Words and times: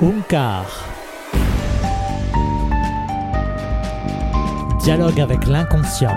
Unkar. 0.00 0.88
Dialogue 4.82 5.20
avec 5.20 5.46
l'inconscient. 5.46 6.16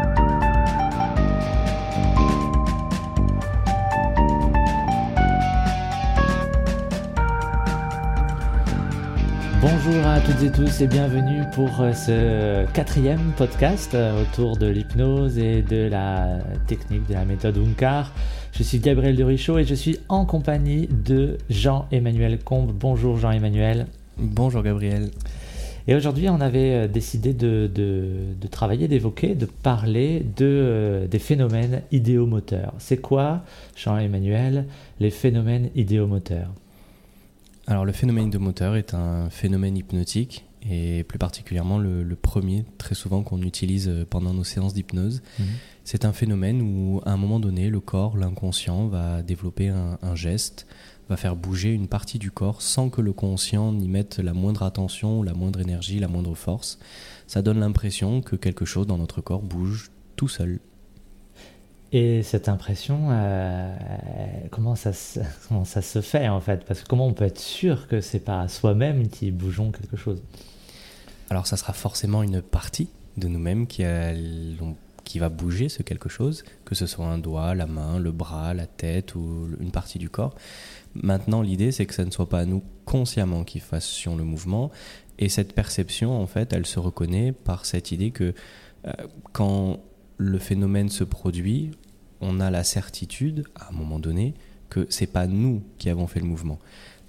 Bonjour 9.61 10.07
à 10.07 10.19
toutes 10.21 10.41
et 10.41 10.51
tous 10.51 10.81
et 10.81 10.87
bienvenue 10.87 11.43
pour 11.53 11.81
euh, 11.81 11.91
ce 11.91 12.65
quatrième 12.71 13.33
podcast 13.35 13.93
euh, 13.93 14.21
autour 14.21 14.57
de 14.57 14.67
l'hypnose 14.67 15.37
et 15.37 15.61
de 15.61 15.87
la 15.87 16.37
technique 16.65 17.07
de 17.07 17.13
la 17.13 17.25
méthode 17.25 17.57
Unkar. 17.57 18.11
Je 18.57 18.63
suis 18.63 18.79
Gabriel 18.79 19.17
Durichot 19.17 19.57
et 19.57 19.65
je 19.65 19.75
suis 19.75 19.99
en 20.07 20.25
compagnie 20.25 20.87
de 20.87 21.37
Jean-Emmanuel 21.49 22.39
Combe. 22.41 22.71
Bonjour 22.71 23.17
Jean-Emmanuel. 23.17 23.85
Bonjour 24.17 24.63
Gabriel. 24.63 25.11
Et 25.89 25.93
aujourd'hui, 25.93 26.29
on 26.29 26.39
avait 26.39 26.71
euh, 26.71 26.87
décidé 26.87 27.33
de, 27.33 27.67
de, 27.67 28.47
travailler, 28.47 28.87
d'évoquer, 28.87 29.35
de 29.35 29.45
parler 29.45 30.25
de, 30.37 31.05
des 31.11 31.19
phénomènes 31.19 31.81
idéomoteurs. 31.91 32.73
C'est 32.77 33.01
quoi, 33.01 33.43
Jean-Emmanuel, 33.75 34.67
les 35.01 35.11
phénomènes 35.11 35.69
idéomoteurs? 35.75 36.53
Alors 37.67 37.83
le 37.83 37.91
phénomène 37.91 38.29
de 38.29 38.37
moteur 38.37 38.77
est 38.77 38.93
un 38.93 39.29
phénomène 39.29 39.75
hypnotique 39.75 40.45
et 40.69 41.03
plus 41.03 41.19
particulièrement 41.19 41.77
le, 41.77 42.15
premier 42.15 42.65
très 42.77 42.95
souvent 42.95 43.21
qu'on 43.23 43.41
utilise 43.41 43.87
euh, 43.87 44.05
pendant 44.09 44.33
nos 44.33 44.43
séances 44.43 44.73
d'hypnose. 44.73 45.21
Mhm. 45.39 45.45
C'est 45.83 46.05
un 46.05 46.13
phénomène 46.13 46.61
où 46.61 47.01
à 47.05 47.11
un 47.11 47.17
moment 47.17 47.39
donné 47.39 47.69
le 47.69 47.79
corps, 47.79 48.17
l'inconscient 48.17 48.87
va 48.87 49.21
développer 49.21 49.67
un, 49.67 50.15
geste, 50.15 50.65
va 51.09 51.17
faire 51.17 51.35
bouger 51.35 51.71
une 51.71 51.87
partie 51.87 52.17
du 52.17 52.31
corps 52.31 52.63
sans 52.63 52.89
que 52.89 53.01
le 53.01 53.13
conscient 53.13 53.71
n'y 53.71 53.87
mette 53.87 54.17
la 54.17 54.33
moindre 54.33 54.63
attention, 54.63 55.21
la 55.21 55.33
moindre 55.33 55.59
énergie, 55.59 55.99
la 55.99 56.07
moindre 56.07 56.33
force. 56.33 56.79
Ça 57.27 57.43
donne 57.43 57.59
l'impression 57.59 58.21
que 58.21 58.35
quelque 58.35 58.65
chose 58.65 58.87
dans 58.87 58.97
notre 58.97 59.21
corps 59.21 59.43
bouge 59.43 59.91
tout 60.15 60.27
seul. 60.27 60.59
Et 61.91 62.23
cette 62.23 62.49
impression, 62.49 63.09
euh, 63.11 63.75
comment, 64.49 64.75
ça, 64.75 64.91
comment 65.47 65.65
ça 65.65 65.83
se 65.83 66.01
fait 66.01 66.27
en 66.27 66.41
fait? 66.41 66.65
Parce 66.65 66.81
que 66.81 66.87
comment 66.87 67.05
on 67.05 67.13
peut 67.13 67.25
être 67.25 67.39
sûr 67.39 67.87
que 67.87 68.01
c'est 68.01 68.19
pas 68.19 68.47
soi-même 68.47 69.07
qui 69.07 69.29
bougeons 69.29 69.71
quelque 69.71 69.97
chose? 69.97 70.23
Alors 71.29 71.47
ça 71.47 71.57
sera 71.57 71.73
forcément 71.73 72.23
une 72.23 72.41
partie 72.41 72.89
de 73.17 73.27
nous-mêmes 73.27 73.67
qui, 73.67 73.83
qui 75.03 75.19
va 75.19 75.29
bouger 75.29 75.69
ce 75.69 75.83
quelque 75.83 76.09
chose, 76.09 76.43
que 76.65 76.75
ce 76.75 76.85
soit 76.85 77.05
un 77.05 77.17
doigt, 77.17 77.55
la 77.55 77.67
main, 77.67 77.99
le 77.99 78.11
bras, 78.11 78.53
la 78.53 78.67
tête 78.67 79.15
ou 79.15 79.49
une 79.59 79.71
partie 79.71 79.99
du 79.99 80.09
corps. 80.09 80.35
Maintenant, 80.95 81.41
l'idée, 81.41 81.71
c'est 81.71 81.85
que 81.85 81.93
ce 81.93 82.01
ne 82.01 82.11
soit 82.11 82.29
pas 82.29 82.45
nous 82.45 82.63
consciemment 82.85 83.43
qui 83.43 83.59
fassions 83.59 84.15
le 84.15 84.23
mouvement. 84.23 84.71
Et 85.19 85.29
cette 85.29 85.53
perception, 85.53 86.21
en 86.21 86.27
fait, 86.27 86.53
elle 86.53 86.65
se 86.65 86.79
reconnaît 86.79 87.31
par 87.31 87.65
cette 87.65 87.91
idée 87.91 88.11
que 88.11 88.33
euh, 88.87 88.91
quand 89.31 89.79
le 90.17 90.39
phénomène 90.39 90.89
se 90.89 91.03
produit, 91.03 91.71
on 92.21 92.39
a 92.39 92.49
la 92.49 92.63
certitude, 92.63 93.45
à 93.55 93.69
un 93.69 93.71
moment 93.71 93.99
donné, 93.99 94.33
que 94.69 94.87
c'est 94.89 95.07
pas 95.07 95.27
nous 95.27 95.61
qui 95.77 95.89
avons 95.89 96.07
fait 96.07 96.19
le 96.19 96.25
mouvement. 96.25 96.59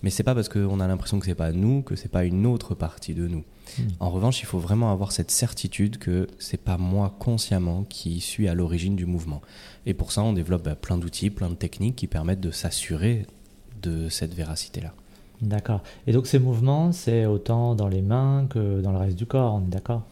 Mais 0.03 0.11
c'est 0.11 0.23
pas 0.23 0.35
parce 0.35 0.49
qu'on 0.49 0.81
a 0.81 0.87
l'impression 0.87 1.19
que 1.19 1.27
c'est 1.27 1.35
pas 1.35 1.53
nous 1.53 1.83
que 1.83 1.97
c'est 1.97 2.11
pas 2.11 2.25
une 2.25 2.47
autre 2.47 2.75
partie 2.75 3.15
de 3.15 3.27
nous. 3.27 3.45
Hmm. 3.79 3.83
En 4.01 4.11
revanche, 4.11 4.41
il 4.41 4.47
faut 4.47 4.59
vraiment 4.59 4.93
avoir 4.93 5.13
cette 5.13 5.31
certitude 5.31 5.99
que 5.99 6.29
c'est 6.39 6.61
pas 6.61 6.79
moi 6.79 7.15
consciemment 7.19 7.85
qui 7.85 8.21
suis 8.21 8.49
à 8.49 8.55
l'origine 8.55 8.97
du 8.97 9.07
mouvement. 9.07 9.43
Et 9.87 9.95
pour 9.95 10.13
ça, 10.13 10.23
on 10.23 10.33
développe 10.33 10.65
bah, 10.65 10.75
plein 10.75 10.99
d'outils, 10.99 11.31
plein 11.31 11.49
de 11.49 11.55
techniques 11.55 11.97
qui 11.97 12.07
permettent 12.07 12.41
de 12.41 12.51
s'assurer 12.51 13.27
de 13.83 14.09
cette 14.09 14.35
véracité-là. 14.35 14.93
D'accord. 15.43 15.83
Et 16.07 16.13
donc 16.13 16.27
ces 16.27 16.39
mouvements, 16.39 16.93
c'est 16.93 17.27
autant 17.27 17.75
dans 17.75 17.89
les 17.89 18.03
mains 18.03 18.47
que 18.49 18.81
dans 18.81 18.93
le 18.93 18.99
reste 18.99 19.17
du 19.17 19.27
corps, 19.27 19.55
on 19.55 19.67
est 19.67 19.71
d'accord? 19.71 20.03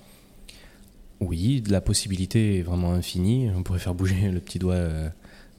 Oui, 1.21 1.62
la 1.69 1.81
possibilité 1.81 2.59
est 2.59 2.62
vraiment 2.62 2.93
infinie. 2.93 3.49
On 3.56 3.62
pourrait 3.62 3.78
faire 3.78 3.94
bouger 3.94 4.31
le 4.31 4.41
petit 4.41 4.59
doigt, 4.59 4.75
euh, 4.75 5.09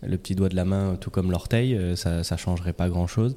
le 0.03 0.17
petit 0.17 0.35
doigt 0.35 0.49
de 0.49 0.55
la 0.55 0.65
main, 0.65 0.97
tout 0.99 1.09
comme 1.09 1.31
l'orteil, 1.31 1.75
euh, 1.75 1.95
ça 1.95 2.19
ne 2.19 2.37
changerait 2.37 2.73
pas 2.73 2.89
grand-chose. 2.89 3.35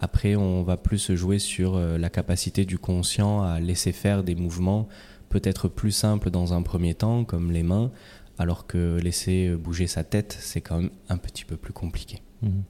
Après, 0.00 0.36
on 0.36 0.62
va 0.62 0.76
plus 0.76 1.14
jouer 1.14 1.38
sur 1.38 1.76
euh, 1.76 1.98
la 1.98 2.10
capacité 2.10 2.64
du 2.64 2.78
conscient 2.78 3.42
à 3.42 3.60
laisser 3.60 3.92
faire 3.92 4.22
des 4.22 4.34
mouvements 4.34 4.88
peut-être 5.28 5.68
plus 5.68 5.92
simples 5.92 6.30
dans 6.30 6.54
un 6.54 6.62
premier 6.62 6.94
temps, 6.94 7.24
comme 7.24 7.52
les 7.52 7.62
mains, 7.62 7.90
alors 8.38 8.66
que 8.66 8.98
laisser 8.98 9.54
bouger 9.56 9.86
sa 9.86 10.04
tête, 10.04 10.36
c'est 10.40 10.60
quand 10.60 10.78
même 10.78 10.90
un 11.08 11.18
petit 11.18 11.44
peu 11.44 11.56
plus 11.56 11.72
compliqué. 11.72 12.22
Mhm. 12.42 12.62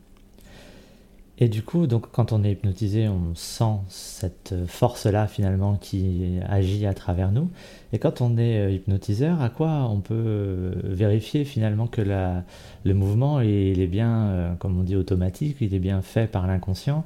Et 1.41 1.49
du 1.49 1.63
coup, 1.63 1.87
donc, 1.87 2.11
quand 2.11 2.33
on 2.33 2.43
est 2.43 2.53
hypnotisé, 2.53 3.09
on 3.09 3.35
sent 3.37 3.79
cette 3.89 4.55
force-là 4.67 5.29
finalement 5.29 5.77
qui 5.77 6.41
agit 6.49 6.85
à 6.85 6.95
travers 6.95 7.31
nous. 7.31 7.49
Et 7.93 7.99
quand 7.99 8.21
on 8.21 8.37
est 8.37 8.59
euh, 8.59 8.71
hypnotiseur, 8.73 9.41
à 9.41 9.49
quoi 9.49 9.89
on 9.89 10.01
peut 10.01 10.15
euh, 10.15 10.73
vérifier 10.83 11.45
finalement 11.45 11.87
que 11.87 12.03
le 12.03 12.95
mouvement 12.95 13.41
il 13.41 13.81
est 13.81 13.87
bien, 13.87 14.27
euh, 14.27 14.55
comme 14.57 14.81
on 14.81 14.83
dit, 14.83 14.97
automatique, 14.97 15.59
il 15.61 15.75
est 15.75 15.79
bien 15.79 16.03
fait 16.03 16.27
par 16.27 16.47
l'inconscient? 16.47 17.05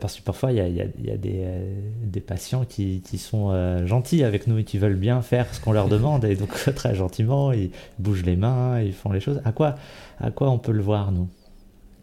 Parce 0.00 0.16
que 0.16 0.22
parfois, 0.22 0.50
il 0.50 0.58
y 0.58 1.10
a, 1.10 1.16
des, 1.16 2.20
patients 2.20 2.64
qui, 2.64 3.02
qui 3.02 3.18
sont 3.18 3.86
gentils 3.86 4.24
avec 4.24 4.48
nous 4.48 4.58
et 4.58 4.64
qui 4.64 4.78
veulent 4.78 4.96
bien 4.96 5.22
faire 5.22 5.54
ce 5.54 5.60
qu'on 5.60 5.70
leur 5.70 5.88
demande. 5.88 6.24
Et 6.24 6.34
donc, 6.34 6.50
très 6.74 6.94
gentiment, 6.96 7.52
ils 7.52 7.70
bougent 8.00 8.24
les 8.24 8.34
mains, 8.34 8.80
ils 8.80 8.92
font 8.92 9.12
les 9.12 9.20
choses. 9.20 9.40
À 9.44 9.52
quoi, 9.52 9.76
à 10.18 10.32
quoi 10.32 10.50
on 10.50 10.58
peut 10.58 10.72
le 10.72 10.82
voir, 10.82 11.12
nous? 11.12 11.28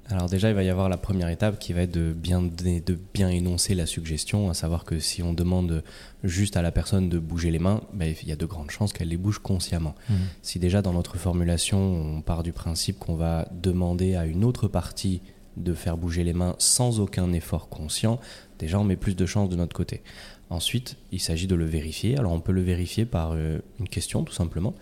Alors 0.09 0.27
déjà, 0.27 0.49
il 0.49 0.55
va 0.55 0.63
y 0.63 0.69
avoir 0.69 0.89
la 0.89 0.97
première 0.97 1.29
étape 1.29 1.59
qui 1.59 1.71
va 1.71 1.81
être 1.81 1.91
de 1.91 2.11
bien, 2.11 2.41
de 2.41 2.99
bien 3.13 3.29
énoncer 3.29 3.73
la 3.73 3.85
suggestion, 3.85 4.49
à 4.49 4.53
savoir 4.53 4.83
que 4.83 4.99
si 4.99 5.23
on 5.23 5.33
demande 5.33 5.83
juste 6.23 6.57
à 6.57 6.61
la 6.61 6.71
personne 6.71 7.07
de 7.07 7.19
bouger 7.19 7.51
les 7.51 7.59
mains, 7.59 7.81
ben, 7.93 8.13
il 8.21 8.27
y 8.27 8.31
a 8.31 8.35
de 8.35 8.45
grandes 8.45 8.69
chances 8.69 8.91
qu'elle 8.91 9.07
les 9.07 9.17
bouge 9.17 9.39
consciemment. 9.39 9.95
Mmh. 10.09 10.13
Si 10.41 10.59
déjà 10.59 10.81
dans 10.81 10.93
notre 10.93 11.17
formulation, 11.17 11.79
on 11.79 12.21
part 12.21 12.43
du 12.43 12.51
principe 12.51 12.99
qu'on 12.99 13.15
va 13.15 13.47
demander 13.53 14.15
à 14.15 14.25
une 14.25 14.43
autre 14.43 14.67
partie 14.67 15.21
de 15.55 15.73
faire 15.73 15.97
bouger 15.97 16.23
les 16.23 16.33
mains 16.33 16.55
sans 16.57 16.99
aucun 16.99 17.31
effort 17.31 17.69
conscient, 17.69 18.19
déjà 18.59 18.79
on 18.79 18.83
met 18.83 18.97
plus 18.97 19.15
de 19.15 19.25
chances 19.25 19.49
de 19.49 19.55
notre 19.55 19.75
côté. 19.75 20.01
Ensuite, 20.49 20.97
il 21.11 21.21
s'agit 21.21 21.47
de 21.47 21.55
le 21.55 21.65
vérifier. 21.65 22.17
Alors 22.17 22.33
on 22.33 22.41
peut 22.41 22.51
le 22.51 22.61
vérifier 22.61 23.05
par 23.05 23.31
euh, 23.33 23.59
une 23.79 23.87
question 23.87 24.23
tout 24.23 24.33
simplement 24.33 24.75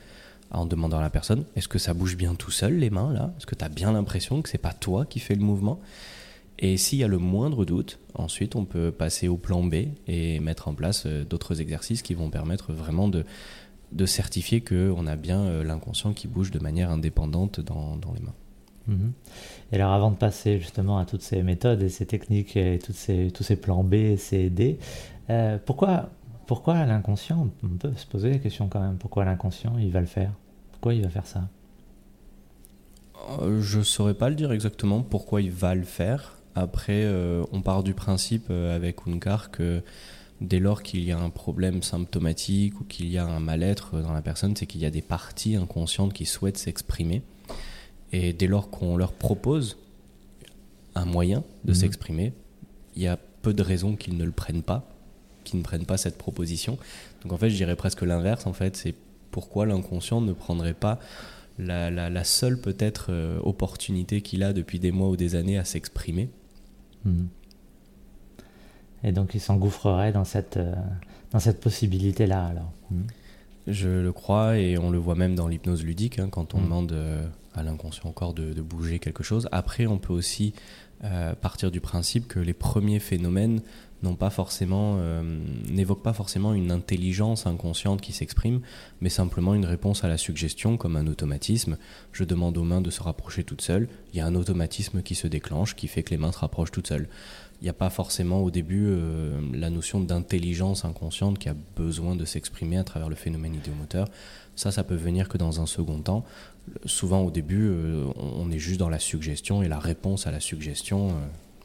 en 0.51 0.65
demandant 0.65 0.99
à 0.99 1.01
la 1.01 1.09
personne 1.09 1.45
est-ce 1.55 1.67
que 1.67 1.79
ça 1.79 1.93
bouge 1.93 2.15
bien 2.17 2.35
tout 2.35 2.51
seul 2.51 2.77
les 2.77 2.89
mains 2.89 3.11
là? 3.13 3.33
Est-ce 3.37 3.45
que 3.45 3.55
tu 3.55 3.63
as 3.63 3.69
bien 3.69 3.91
l'impression 3.91 4.41
que 4.41 4.49
c'est 4.49 4.57
pas 4.57 4.73
toi 4.73 5.05
qui 5.05 5.19
fais 5.19 5.35
le 5.35 5.41
mouvement? 5.41 5.79
Et 6.59 6.77
s'il 6.77 6.99
y 6.99 7.03
a 7.03 7.07
le 7.07 7.17
moindre 7.17 7.65
doute, 7.65 7.97
ensuite 8.13 8.55
on 8.55 8.65
peut 8.65 8.91
passer 8.91 9.27
au 9.27 9.37
plan 9.37 9.63
B 9.63 9.75
et 10.07 10.39
mettre 10.39 10.67
en 10.67 10.75
place 10.75 11.05
euh, 11.07 11.23
d'autres 11.23 11.59
exercices 11.59 12.03
qui 12.03 12.13
vont 12.13 12.29
permettre 12.29 12.71
vraiment 12.71 13.07
de, 13.07 13.25
de 13.91 14.05
certifier 14.05 14.61
qu'on 14.61 15.07
a 15.07 15.15
bien 15.15 15.39
euh, 15.39 15.63
l'inconscient 15.63 16.13
qui 16.13 16.27
bouge 16.27 16.51
de 16.51 16.59
manière 16.59 16.91
indépendante 16.91 17.59
dans, 17.61 17.95
dans 17.95 18.13
les 18.13 18.21
mains. 18.21 18.35
Mhm. 18.87 19.13
Et 19.71 19.75
alors 19.75 19.91
avant 19.91 20.11
de 20.11 20.17
passer 20.17 20.59
justement 20.59 20.97
à 20.99 21.05
toutes 21.05 21.21
ces 21.21 21.41
méthodes 21.43 21.81
et 21.81 21.89
ces 21.89 22.05
techniques 22.05 22.55
et 22.57 22.77
toutes 22.77 22.95
ces, 22.95 23.31
tous 23.31 23.43
ces 23.43 23.55
plans 23.55 23.83
B, 23.83 23.93
et 23.93 24.49
D, 24.49 24.77
euh, 25.29 25.57
pourquoi, 25.65 26.09
pourquoi 26.45 26.85
l'inconscient? 26.85 27.49
On 27.63 27.67
peut 27.77 27.93
se 27.95 28.05
poser 28.05 28.31
la 28.31 28.37
question 28.39 28.67
quand 28.67 28.81
même, 28.81 28.97
pourquoi 28.97 29.25
l'inconscient 29.25 29.77
il 29.79 29.91
va 29.91 30.01
le 30.01 30.07
faire? 30.07 30.31
Pourquoi 30.81 30.95
il 30.95 31.03
va 31.03 31.09
faire 31.09 31.27
ça 31.27 31.47
euh, 33.39 33.61
Je 33.61 33.77
ne 33.77 33.83
saurais 33.83 34.15
pas 34.15 34.29
le 34.29 34.35
dire 34.35 34.51
exactement 34.51 35.03
pourquoi 35.03 35.39
il 35.43 35.51
va 35.51 35.75
le 35.75 35.83
faire. 35.83 36.39
Après, 36.55 37.03
euh, 37.03 37.43
on 37.51 37.61
part 37.61 37.83
du 37.83 37.93
principe 37.93 38.47
euh, 38.49 38.75
avec 38.75 39.07
Unkar 39.07 39.51
que 39.51 39.83
dès 40.41 40.57
lors 40.57 40.81
qu'il 40.81 41.03
y 41.03 41.11
a 41.11 41.19
un 41.19 41.29
problème 41.29 41.83
symptomatique 41.83 42.81
ou 42.81 42.83
qu'il 42.83 43.11
y 43.11 43.19
a 43.19 43.25
un 43.25 43.39
mal-être 43.39 44.01
dans 44.01 44.11
la 44.11 44.23
personne, 44.23 44.55
c'est 44.55 44.65
qu'il 44.65 44.81
y 44.81 44.87
a 44.87 44.89
des 44.89 45.03
parties 45.03 45.55
inconscientes 45.55 46.13
qui 46.13 46.25
souhaitent 46.25 46.57
s'exprimer. 46.57 47.21
Et 48.11 48.33
dès 48.33 48.47
lors 48.47 48.71
qu'on 48.71 48.97
leur 48.97 49.13
propose 49.13 49.77
un 50.95 51.05
moyen 51.05 51.43
de 51.63 51.73
mhm. 51.73 51.75
s'exprimer, 51.75 52.33
il 52.95 53.03
y 53.03 53.07
a 53.07 53.19
peu 53.43 53.53
de 53.53 53.61
raisons 53.61 53.95
qu'ils 53.95 54.17
ne 54.17 54.25
le 54.25 54.31
prennent 54.31 54.63
pas, 54.63 54.89
qu'ils 55.43 55.59
ne 55.59 55.63
prennent 55.63 55.85
pas 55.85 55.97
cette 55.97 56.17
proposition. 56.17 56.79
Donc 57.21 57.33
en 57.33 57.37
fait, 57.37 57.51
je 57.51 57.55
dirais 57.55 57.75
presque 57.75 58.01
l'inverse. 58.01 58.47
En 58.47 58.53
fait, 58.53 58.75
c'est 58.75 58.95
pourquoi 59.31 59.65
l'inconscient 59.65 60.21
ne 60.21 60.33
prendrait 60.33 60.73
pas 60.73 60.99
la, 61.57 62.23
seule 62.23 62.59
peut-être 62.59 63.07
euh, 63.09 63.39
opportunité 63.43 64.21
qu'il 64.21 64.43
a 64.43 64.53
depuis 64.53 64.79
des 64.79 64.91
mois 64.91 65.09
ou 65.09 65.15
des 65.15 65.35
années 65.35 65.57
à 65.57 65.65
s'exprimer. 65.65 66.29
Hmm. 67.05 67.25
Et 69.03 69.11
donc 69.11 69.33
il 69.33 69.39
s'engouffrerait 69.39 70.11
dans 70.11 70.25
cette, 70.25 70.57
euh, 70.57 70.75
cette 71.39 71.59
possibilité-là 71.59 72.45
alors. 72.45 72.71
Hmm. 72.89 73.03
Je 73.67 73.89
le 73.89 74.11
crois 74.11 74.57
et 74.57 74.77
on 74.77 74.89
le 74.89 74.97
voit 74.97 75.15
même 75.15 75.35
dans 75.35 75.47
l'hypnose 75.47 75.83
ludique 75.83 76.19
hein, 76.19 76.29
quand 76.29 76.53
on 76.53 76.59
hmm. 76.59 76.63
demande 76.63 76.91
euh, 76.93 77.27
à 77.53 77.63
l'inconscient 77.63 78.09
encore 78.09 78.33
de, 78.33 78.61
bouger 78.61 78.99
quelque 78.99 79.23
chose. 79.23 79.47
Après 79.51 79.85
on 79.85 79.97
peut 79.97 80.13
aussi 80.13 80.53
partir 81.41 81.71
du 81.71 81.81
principe 81.81 82.27
que 82.27 82.39
les 82.39 82.53
premiers 82.53 82.99
phénomènes 82.99 83.61
n'ont 84.03 84.15
pas 84.15 84.29
forcément, 84.29 84.97
euh, 84.99 85.21
n'évoquent 85.69 86.03
pas 86.03 86.13
forcément 86.13 86.53
une 86.53 86.71
intelligence 86.71 87.45
inconsciente 87.45 88.01
qui 88.01 88.13
s'exprime, 88.13 88.61
mais 88.99 89.09
simplement 89.09 89.53
une 89.53 89.65
réponse 89.65 90.03
à 90.03 90.07
la 90.07 90.17
suggestion 90.17 90.77
comme 90.77 90.95
un 90.95 91.07
automatisme. 91.07 91.77
Je 92.11 92.23
demande 92.23 92.57
aux 92.57 92.63
mains 92.63 92.81
de 92.81 92.89
se 92.89 93.01
rapprocher 93.01 93.43
toutes 93.43 93.61
seules. 93.61 93.87
Il 94.13 94.17
y 94.17 94.21
a 94.21 94.25
un 94.25 94.35
automatisme 94.35 95.01
qui 95.01 95.15
se 95.15 95.27
déclenche, 95.27 95.75
qui 95.75 95.87
fait 95.87 96.03
que 96.03 96.11
les 96.11 96.17
mains 96.17 96.31
se 96.31 96.39
rapprochent 96.39 96.71
toutes 96.71 96.87
seules. 96.87 97.07
Il 97.61 97.65
n'y 97.65 97.69
a 97.69 97.73
pas 97.73 97.91
forcément 97.91 98.41
au 98.41 98.49
début 98.49 98.87
euh, 98.87 99.39
la 99.53 99.69
notion 99.69 99.99
d'intelligence 99.99 100.83
inconsciente 100.83 101.37
qui 101.37 101.47
a 101.47 101.55
besoin 101.75 102.15
de 102.15 102.25
s'exprimer 102.25 102.77
à 102.77 102.83
travers 102.83 103.07
le 103.07 103.15
phénomène 103.15 103.53
idéomoteur. 103.53 104.07
Ça, 104.55 104.71
ça 104.71 104.83
peut 104.83 104.95
venir 104.95 105.29
que 105.29 105.37
dans 105.37 105.61
un 105.61 105.67
second 105.67 105.99
temps. 105.99 106.25
Souvent 106.85 107.21
au 107.21 107.29
début, 107.29 107.67
euh, 107.69 108.07
on 108.17 108.49
est 108.49 108.57
juste 108.57 108.79
dans 108.79 108.89
la 108.89 108.99
suggestion 108.99 109.61
et 109.61 109.67
la 109.67 109.79
réponse 109.79 110.25
à 110.25 110.31
la 110.31 110.39
suggestion 110.39 111.13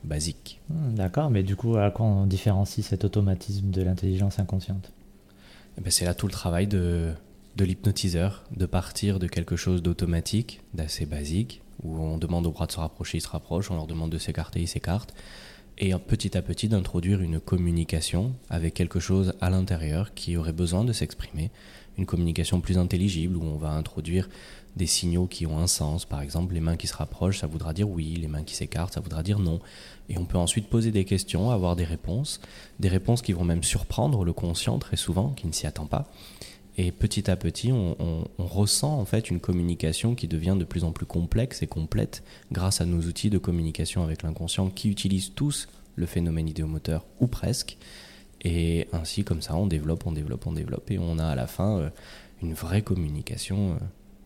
basique. 0.05 0.61
Hmm, 0.69 0.95
d'accord, 0.95 1.31
mais 1.31 1.43
du 1.43 1.57
coup, 1.57 1.77
à 1.77 1.91
quoi 1.91 2.05
on 2.05 2.27
différencie 2.27 2.87
cet 2.87 3.05
automatisme 3.05 3.71
de 3.71 3.83
l'intelligence 3.83 4.39
inconsciente? 4.39 4.93
Eh 5.79 5.81
ben, 5.81 5.91
C'est 5.91 6.05
là 6.05 6.15
tout 6.15 6.27
le 6.27 6.33
travail 6.33 6.67
de, 6.67 7.13
de 7.57 7.65
l'hypnotiseur, 7.65 8.45
de 8.55 8.67
partir 8.67 9.19
de 9.19 9.27
quelque 9.27 9.57
chose 9.57 9.83
d'automatique, 9.83 10.61
d'assez 10.75 11.07
basique, 11.07 11.63
où 11.83 11.99
on 11.99 12.19
demande 12.19 12.47
aux 12.47 12.51
bras 12.51 12.67
de 12.67 12.73
se 12.73 12.81
rapprocher, 12.81 13.19
ils 13.19 13.23
se 13.23 13.29
rapprochent, 13.29 13.71
on 13.71 13.75
leur 13.75 13.87
demande 13.87 14.11
de 14.11 14.19
s'écarter, 14.19 14.61
ils 14.61 14.69
s'écartent, 14.69 15.15
et 15.79 15.93
petit 15.95 16.37
à 16.37 16.43
petit 16.43 16.69
d'introduire 16.69 17.21
une 17.21 17.39
communication 17.39 18.35
avec 18.49 18.75
quelque 18.75 19.01
chose 19.01 19.35
à 19.41 19.51
l'intérieur 19.51 20.15
qui 20.15 20.37
aurait 20.37 20.53
besoin 20.53 20.85
de 20.85 20.93
s'exprimer, 20.93 21.51
une 21.99 22.07
communication 22.07 22.61
plus 22.61 22.79
intelligible, 22.79 23.37
où 23.37 23.43
on 23.43 23.57
va 23.57 23.71
introduire 23.71 24.29
des 24.77 24.87
signaux 24.87 25.27
qui 25.27 25.47
ont 25.47 25.59
un 25.59 25.67
sens. 25.67 26.05
Par 26.05 26.21
exemple, 26.21 26.55
les 26.55 26.61
mains 26.61 26.77
qui 26.77 26.87
se 26.87 26.95
rapprochent, 26.95 27.41
ça 27.41 27.47
voudra 27.47 27.73
dire 27.73 27.89
oui, 27.89 28.17
les 28.17 28.29
mains 28.29 28.43
qui 28.43 28.55
s'écartent, 28.55 28.95
ça 28.95 29.01
voudra 29.01 29.23
dire 29.23 29.39
non. 29.39 29.61
Et 30.09 30.19
on 30.19 30.25
peut 30.25 30.39
ensuite 30.39 30.69
poser 30.69 30.91
des 30.91 31.05
questions, 31.05 31.51
avoir 31.51 31.77
des 31.77 31.85
réponses, 31.85 32.41
des 32.81 32.89
réponses 32.89 33.23
qui 33.23 33.33
vont 33.33 33.45
même 33.45 33.63
surprendre 33.63 34.25
le 34.25 34.33
conscient 34.33 34.79
très 34.79 34.97
souvent, 34.97 35.31
qui 35.31 35.47
ne 35.47 35.53
s'y 35.53 35.67
attend 35.67 35.87
pas. 35.87 36.11
Et 36.79 36.93
petit 36.93 37.31
à 37.31 37.37
petit, 37.37 37.73
on, 37.73 38.29
ressent 38.39 38.99
en 38.99 39.05
fait 39.05 39.31
une 39.31 39.41
communication 39.41 40.15
qui 40.15 40.29
devient 40.29 40.57
de 40.59 40.65
plus 40.65 40.85
en 40.85 40.93
plus 40.93 41.07
complexe 41.07 41.63
et 41.63 41.67
complète 41.67 42.23
grâce 42.53 42.81
à 42.81 42.87
nos 42.87 43.01
outils 43.01 43.31
de 43.31 43.39
communication 43.39 44.03
avec 44.03 44.23
l'inconscient 44.23 44.69
qui 44.69 44.91
utilisent 44.91 45.33
tous 45.35 45.69
le 45.97 46.07
phénomène 46.07 46.49
idéomoteur 46.49 47.07
ou 47.21 47.27
presque. 47.27 47.79
Et 48.43 48.89
ainsi, 48.93 49.25
comme 49.25 49.41
ça, 49.41 49.57
on 49.57 49.67
développe, 49.67 50.07
on 50.07 50.13
développe, 50.13 50.47
on 50.47 50.53
développe 50.53 50.91
et 50.91 50.99
on 50.99 51.19
a 51.19 51.27
à 51.27 51.35
la 51.35 51.47
fin 51.47 51.79
euh, 51.79 51.91
une 52.43 52.53
vraie 52.53 52.83
communication 52.83 53.73
euh, 53.73 53.85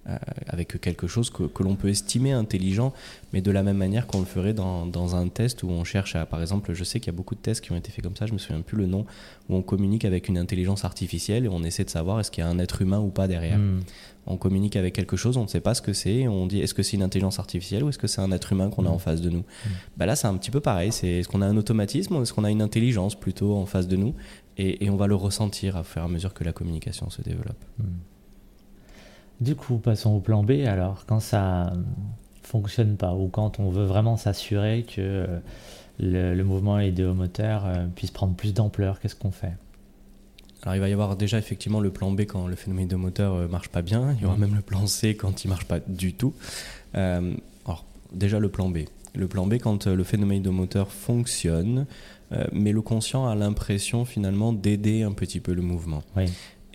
euh, 0.08 0.16
avec 0.46 0.80
quelque 0.80 1.06
chose 1.06 1.28
que, 1.28 1.42
que 1.42 1.62
l'on 1.62 1.76
peut 1.76 1.90
estimer 1.90 2.32
intelligent, 2.32 2.94
mais 3.34 3.42
de 3.42 3.50
la 3.50 3.62
même 3.62 3.76
manière 3.76 4.06
qu'on 4.06 4.20
le 4.20 4.24
ferait 4.24 4.54
dans, 4.54 4.86
dans, 4.86 5.14
un 5.14 5.28
test 5.28 5.62
où 5.62 5.68
on 5.68 5.84
cherche 5.84 6.16
à, 6.16 6.24
par 6.24 6.40
exemple, 6.40 6.72
je 6.72 6.84
sais 6.84 7.00
qu'il 7.00 7.12
y 7.12 7.14
a 7.14 7.16
beaucoup 7.16 7.34
de 7.34 7.40
tests 7.40 7.60
qui 7.62 7.70
ont 7.72 7.76
été 7.76 7.90
faits 7.90 8.02
comme 8.02 8.16
ça, 8.16 8.24
je 8.24 8.32
me 8.32 8.38
souviens 8.38 8.62
plus 8.62 8.78
le 8.78 8.86
nom, 8.86 9.04
où 9.50 9.56
on 9.56 9.60
communique 9.60 10.06
avec 10.06 10.28
une 10.28 10.38
intelligence 10.38 10.86
artificielle 10.86 11.44
et 11.44 11.48
on 11.48 11.62
essaie 11.62 11.84
de 11.84 11.90
savoir 11.90 12.18
est-ce 12.18 12.30
qu'il 12.30 12.42
y 12.42 12.46
a 12.46 12.48
un 12.48 12.58
être 12.58 12.80
humain 12.80 12.98
ou 12.98 13.08
pas 13.08 13.28
derrière. 13.28 13.58
Hmm. 13.58 13.80
On 14.26 14.38
communique 14.38 14.76
avec 14.76 14.94
quelque 14.94 15.18
chose, 15.18 15.36
on 15.36 15.42
ne 15.42 15.48
sait 15.48 15.60
pas 15.60 15.74
ce 15.74 15.82
que 15.82 15.92
c'est, 15.92 16.26
on 16.28 16.46
dit 16.46 16.60
est-ce 16.60 16.72
que 16.72 16.82
c'est 16.82 16.96
une 16.96 17.02
intelligence 17.02 17.38
artificielle 17.38 17.84
ou 17.84 17.90
est-ce 17.90 17.98
que 17.98 18.06
c'est 18.06 18.22
un 18.22 18.32
être 18.32 18.52
humain 18.52 18.70
qu'on 18.70 18.86
a 18.86 18.88
hmm. 18.88 18.94
en 18.94 18.98
face 18.98 19.20
de 19.20 19.28
nous. 19.28 19.40
Hmm. 19.40 19.70
Bah 19.98 20.06
là, 20.06 20.16
c'est 20.16 20.28
un 20.28 20.36
petit 20.38 20.50
peu 20.50 20.60
pareil, 20.60 20.92
c'est 20.92 21.08
est-ce 21.08 21.28
qu'on 21.28 21.42
a 21.42 21.46
un 21.46 21.58
automatisme 21.58 22.16
ou 22.16 22.22
est-ce 22.22 22.32
qu'on 22.32 22.44
a 22.44 22.50
une 22.50 22.62
intelligence 22.62 23.20
plutôt 23.20 23.54
en 23.54 23.66
face 23.66 23.86
de 23.86 23.96
nous 23.96 24.14
et, 24.56 24.84
et, 24.84 24.90
on 24.90 24.96
va 24.96 25.06
le 25.06 25.14
ressentir 25.14 25.76
à 25.76 25.84
fur 25.84 26.00
et 26.00 26.04
à 26.04 26.08
mesure 26.08 26.32
que 26.32 26.42
la 26.42 26.52
communication 26.52 27.08
se 27.10 27.22
développe. 27.22 27.62
Du 29.40 29.56
coup, 29.56 29.78
passons 29.78 30.10
au 30.10 30.20
plan 30.20 30.42
B. 30.42 30.66
Alors, 30.66 31.04
quand 31.06 31.20
ça 31.20 31.72
fonctionne 32.50 32.96
pas 32.96 33.14
ou 33.14 33.28
quand 33.28 33.60
on 33.60 33.70
veut 33.70 33.84
vraiment 33.84 34.16
s'assurer 34.16 34.84
que 34.84 35.00
euh, 35.00 36.34
le, 36.34 36.42
mouvement 36.42 36.80
idéomoteur 36.80 37.64
euh, 37.64 37.86
puisse 37.94 38.10
prendre 38.10 38.34
plus 38.34 38.52
d'ampleur, 38.52 39.00
qu'est-ce 39.00 39.14
qu'on 39.14 39.30
fait? 39.30 39.52
Alors 40.62 40.74
il 40.74 40.80
va 40.80 40.90
y 40.90 40.92
avoir 40.92 41.16
déjà 41.16 41.38
effectivement 41.38 41.80
le 41.80 41.90
plan 41.90 42.10
B 42.10 42.22
quand 42.22 42.46
le 42.46 42.54
phénomène 42.54 42.84
idéomoteur 42.84 43.32
euh, 43.32 43.48
marche 43.48 43.68
pas 43.68 43.80
bien, 43.80 44.14
il 44.18 44.22
y 44.22 44.26
aura 44.26 44.36
même 44.36 44.54
le 44.54 44.60
plan 44.60 44.86
C 44.86 45.16
quand 45.16 45.42
il 45.44 45.48
marche 45.48 45.64
pas 45.64 45.78
du 45.80 46.12
tout. 46.12 46.34
alors 46.92 47.86
déjà 48.12 48.38
le 48.38 48.50
plan 48.50 48.68
B. 48.68 48.80
Le 49.14 49.26
plan 49.26 49.46
B 49.46 49.54
quand 49.54 49.86
le 49.86 50.04
phénomène 50.04 50.38
idéomoteur 50.38 50.92
fonctionne, 50.92 51.86
mais 52.52 52.70
le 52.70 52.80
conscient 52.82 53.26
a 53.26 53.34
l'impression 53.34 54.04
finalement 54.04 54.52
d'aider 54.52 55.02
un 55.02 55.12
petit 55.12 55.40
peu 55.40 55.52
le 55.52 55.62
mouvement. 55.62 56.02
Oui. 56.16 56.26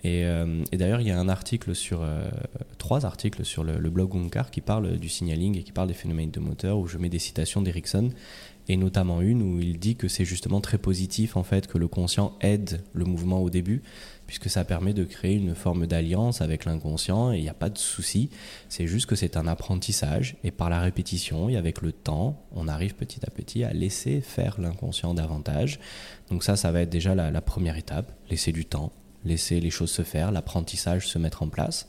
Euh, 0.06 0.64
et, 0.72 0.76
d'ailleurs, 0.76 1.00
il 1.00 1.06
y 1.06 1.10
a 1.10 1.18
un 1.18 1.28
article 1.28 1.74
sur 1.74 2.02
euh, 2.02 2.28
trois 2.78 3.06
articles 3.06 3.44
sur 3.44 3.64
le, 3.64 3.90
blog 3.90 4.14
Unkar 4.14 4.50
qui 4.50 4.60
parle 4.60 4.98
du 4.98 5.08
signaling 5.08 5.58
et 5.58 5.62
qui 5.62 5.72
parle 5.72 5.88
des 5.88 5.94
phénomènes 5.94 6.30
de 6.30 6.40
moteur 6.40 6.78
où 6.78 6.86
je 6.86 6.98
mets 6.98 7.08
des 7.08 7.18
citations 7.18 7.62
d'Erickson 7.62 8.10
et 8.68 8.76
notamment 8.76 9.20
une 9.20 9.42
où 9.42 9.60
il 9.60 9.78
dit 9.78 9.94
que 9.94 10.08
c'est 10.08 10.24
justement 10.24 10.60
très 10.60 10.78
positif 10.78 11.36
en 11.36 11.44
fait 11.44 11.68
que 11.68 11.78
le 11.78 11.86
conscient 11.86 12.36
aide 12.40 12.82
le 12.94 13.04
mouvement 13.04 13.40
au 13.40 13.48
début 13.48 13.80
puisque 14.26 14.50
ça 14.50 14.64
permet 14.64 14.92
de 14.92 15.04
créer 15.04 15.36
une 15.36 15.54
forme 15.54 15.86
d'alliance 15.86 16.40
avec 16.40 16.64
l'inconscient 16.64 17.32
et 17.32 17.38
il 17.38 17.42
n'y 17.42 17.48
a 17.48 17.54
pas 17.54 17.70
de 17.70 17.78
souci. 17.78 18.28
C'est 18.68 18.88
juste 18.88 19.06
que 19.06 19.14
c'est 19.14 19.36
un 19.36 19.46
apprentissage 19.46 20.36
et 20.42 20.50
par 20.50 20.68
la 20.68 20.80
répétition 20.80 21.48
et 21.48 21.56
avec 21.56 21.80
le 21.80 21.92
temps, 21.92 22.44
on 22.52 22.66
arrive 22.66 22.96
petit 22.96 23.24
à 23.24 23.30
petit 23.30 23.62
à 23.62 23.72
laisser 23.72 24.20
faire 24.20 24.60
l'inconscient 24.60 25.14
davantage. 25.14 25.78
Donc 26.28 26.42
ça, 26.42 26.56
ça 26.56 26.72
va 26.72 26.80
être 26.80 26.90
déjà 26.90 27.14
la 27.14 27.40
première 27.40 27.76
étape, 27.76 28.12
laisser 28.28 28.50
du 28.50 28.64
temps, 28.64 28.90
laisser 29.26 29.60
les 29.60 29.70
choses 29.70 29.90
se 29.90 30.02
faire, 30.02 30.32
l'apprentissage 30.32 31.08
se 31.08 31.18
mettre 31.18 31.42
en 31.42 31.48
place. 31.48 31.88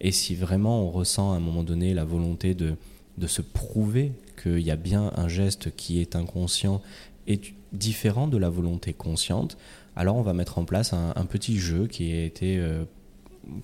Et 0.00 0.12
si 0.12 0.34
vraiment 0.34 0.82
on 0.82 0.90
ressent 0.90 1.32
à 1.32 1.36
un 1.36 1.40
moment 1.40 1.62
donné 1.62 1.94
la 1.94 2.04
volonté 2.04 2.54
de, 2.54 2.76
de 3.18 3.26
se 3.26 3.42
prouver 3.42 4.12
qu'il 4.42 4.60
y 4.60 4.70
a 4.70 4.76
bien 4.76 5.12
un 5.16 5.28
geste 5.28 5.74
qui 5.76 6.00
est 6.00 6.16
inconscient 6.16 6.80
et 7.26 7.40
différent 7.72 8.26
de 8.26 8.38
la 8.38 8.48
volonté 8.48 8.92
consciente, 8.92 9.56
alors 9.96 10.16
on 10.16 10.22
va 10.22 10.32
mettre 10.32 10.58
en 10.58 10.64
place 10.64 10.92
un, 10.92 11.26
petit 11.26 11.58
jeu 11.58 11.86
qui 11.86 12.12
a 12.12 12.24
été 12.24 12.58
euh, 12.58 12.84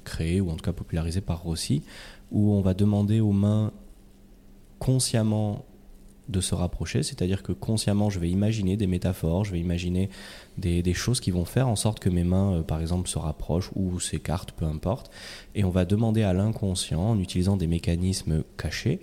créé 0.05 0.41
ou 0.41 0.51
en 0.51 0.57
tout 0.57 0.65
cas 0.65 0.73
popularisé 0.73 1.21
par 1.21 1.43
Rossi, 1.43 1.83
où 2.31 2.53
on 2.53 2.61
va 2.61 2.75
demander 2.75 3.21
aux 3.21 3.33
mains 3.33 3.73
consciemment 4.79 5.65
de 6.29 6.41
se 6.41 6.55
rapprocher, 6.55 7.03
c'est-à-dire 7.03 7.43
que 7.43 7.53
consciemment 7.53 8.11
je 8.11 8.19
vais 8.19 8.29
imaginer 8.29 8.77
des 8.77 8.87
métaphores, 8.87 9.45
je 9.45 9.53
vais 9.53 9.61
imaginer 9.61 10.11
des, 10.59 10.95
choses 10.95 11.21
qui 11.21 11.31
vont 11.31 11.45
faire 11.45 11.69
en 11.69 11.77
sorte 11.77 12.01
que 12.01 12.09
mes 12.09 12.25
mains, 12.25 12.57
euh, 12.57 12.63
par 12.63 12.81
exemple, 12.81 13.09
se 13.09 13.19
rapprochent 13.19 13.71
ou 13.75 14.01
s'écartent, 14.01 14.53
peu 14.53 14.65
importe, 14.65 15.11
et 15.55 15.65
on 15.65 15.71
va 15.71 15.85
demander 15.85 16.23
à 16.23 16.33
l'inconscient, 16.33 17.01
en 17.01 17.19
utilisant 17.19 17.57
des 17.57 17.67
mécanismes 17.67 18.43
cachés, 18.57 19.01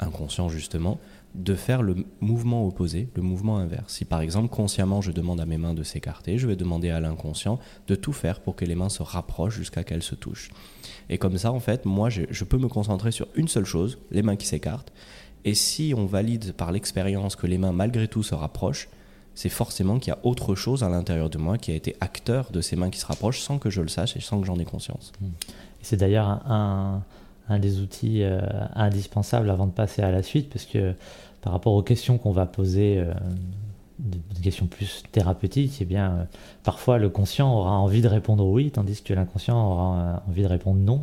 inconscients 0.00 0.48
justement, 0.48 0.98
de 1.34 1.54
faire 1.54 1.82
le 1.82 1.96
mouvement 2.20 2.66
opposé, 2.66 3.08
le 3.14 3.22
mouvement 3.22 3.56
inverse. 3.56 3.94
Si 3.94 4.04
par 4.04 4.20
exemple 4.20 4.48
consciemment 4.48 5.00
je 5.00 5.12
demande 5.12 5.40
à 5.40 5.46
mes 5.46 5.56
mains 5.56 5.74
de 5.74 5.82
s'écarter, 5.82 6.36
je 6.36 6.46
vais 6.46 6.56
demander 6.56 6.90
à 6.90 7.00
l'inconscient 7.00 7.58
de 7.86 7.94
tout 7.94 8.12
faire 8.12 8.40
pour 8.40 8.54
que 8.54 8.64
les 8.64 8.74
mains 8.74 8.90
se 8.90 9.02
rapprochent 9.02 9.56
jusqu'à 9.56 9.82
qu'elles 9.82 10.02
se 10.02 10.14
touchent. 10.14 10.50
Et 11.08 11.18
comme 11.18 11.38
ça, 11.38 11.52
en 11.52 11.60
fait, 11.60 11.84
moi, 11.84 12.10
je 12.10 12.44
peux 12.44 12.58
me 12.58 12.68
concentrer 12.68 13.10
sur 13.12 13.26
une 13.34 13.48
seule 13.48 13.64
chose, 13.64 13.98
les 14.10 14.22
mains 14.22 14.36
qui 14.36 14.46
s'écartent, 14.46 14.92
et 15.44 15.54
si 15.54 15.94
on 15.96 16.06
valide 16.06 16.52
par 16.52 16.72
l'expérience 16.72 17.36
que 17.36 17.46
les 17.46 17.58
mains 17.58 17.72
malgré 17.72 18.08
tout 18.08 18.22
se 18.22 18.34
rapprochent, 18.34 18.88
c'est 19.34 19.48
forcément 19.48 19.98
qu'il 19.98 20.12
y 20.12 20.16
a 20.16 20.18
autre 20.24 20.54
chose 20.54 20.84
à 20.84 20.88
l'intérieur 20.88 21.30
de 21.30 21.38
moi 21.38 21.58
qui 21.58 21.72
a 21.72 21.74
été 21.74 21.96
acteur 22.00 22.50
de 22.52 22.60
ces 22.60 22.76
mains 22.76 22.90
qui 22.90 22.98
se 22.98 23.06
rapprochent 23.06 23.40
sans 23.40 23.58
que 23.58 23.70
je 23.70 23.80
le 23.80 23.88
sache 23.88 24.16
et 24.16 24.20
sans 24.20 24.40
que 24.40 24.46
j'en 24.46 24.58
ai 24.58 24.64
conscience. 24.64 25.12
Hmm. 25.20 25.30
C'est 25.80 25.96
d'ailleurs 25.96 26.28
un, 26.28 27.02
des 27.58 27.80
outils 27.80 28.22
euh, 28.22 28.40
indispensables 28.74 29.50
avant 29.50 29.66
de 29.66 29.72
passer 29.72 30.02
à 30.02 30.10
la 30.10 30.22
suite, 30.22 30.48
parce 30.50 30.64
que 30.64 30.94
par 31.40 31.52
rapport 31.52 31.72
aux 31.72 31.82
questions 31.82 32.18
qu'on 32.18 32.30
va 32.30 32.46
poser 32.46 32.98
euh, 32.98 33.12
une 34.04 34.42
question 34.42 34.66
plus 34.66 35.02
thérapeutique, 35.12 35.78
eh 35.80 35.84
bien, 35.84 36.10
euh, 36.10 36.24
parfois 36.64 36.98
le 36.98 37.08
conscient 37.08 37.52
aura 37.52 37.78
envie 37.78 38.02
de 38.02 38.08
répondre 38.08 38.44
oui, 38.46 38.70
tandis 38.70 39.02
que 39.02 39.14
l'inconscient 39.14 39.56
aura 39.56 39.96
euh, 39.96 40.30
envie 40.30 40.42
de 40.42 40.48
répondre 40.48 40.80
non. 40.80 41.02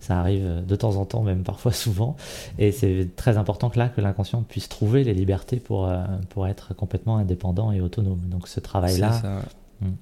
Ça 0.00 0.18
arrive 0.18 0.64
de 0.66 0.76
temps 0.76 0.96
en 0.96 1.04
temps, 1.04 1.22
même 1.22 1.42
parfois 1.42 1.72
souvent. 1.72 2.16
Et 2.58 2.72
c'est 2.72 3.10
très 3.16 3.36
important 3.36 3.70
que 3.70 3.78
là, 3.78 3.88
que 3.88 4.00
l'inconscient 4.00 4.42
puisse 4.42 4.68
trouver 4.68 5.04
les 5.04 5.14
libertés 5.14 5.60
pour, 5.60 5.86
euh, 5.86 6.04
pour 6.30 6.46
être 6.46 6.74
complètement 6.74 7.16
indépendant 7.18 7.72
et 7.72 7.80
autonome. 7.80 8.20
Donc 8.28 8.48
ce 8.48 8.60
travail-là. 8.60 9.42
Hmm, 9.80 9.92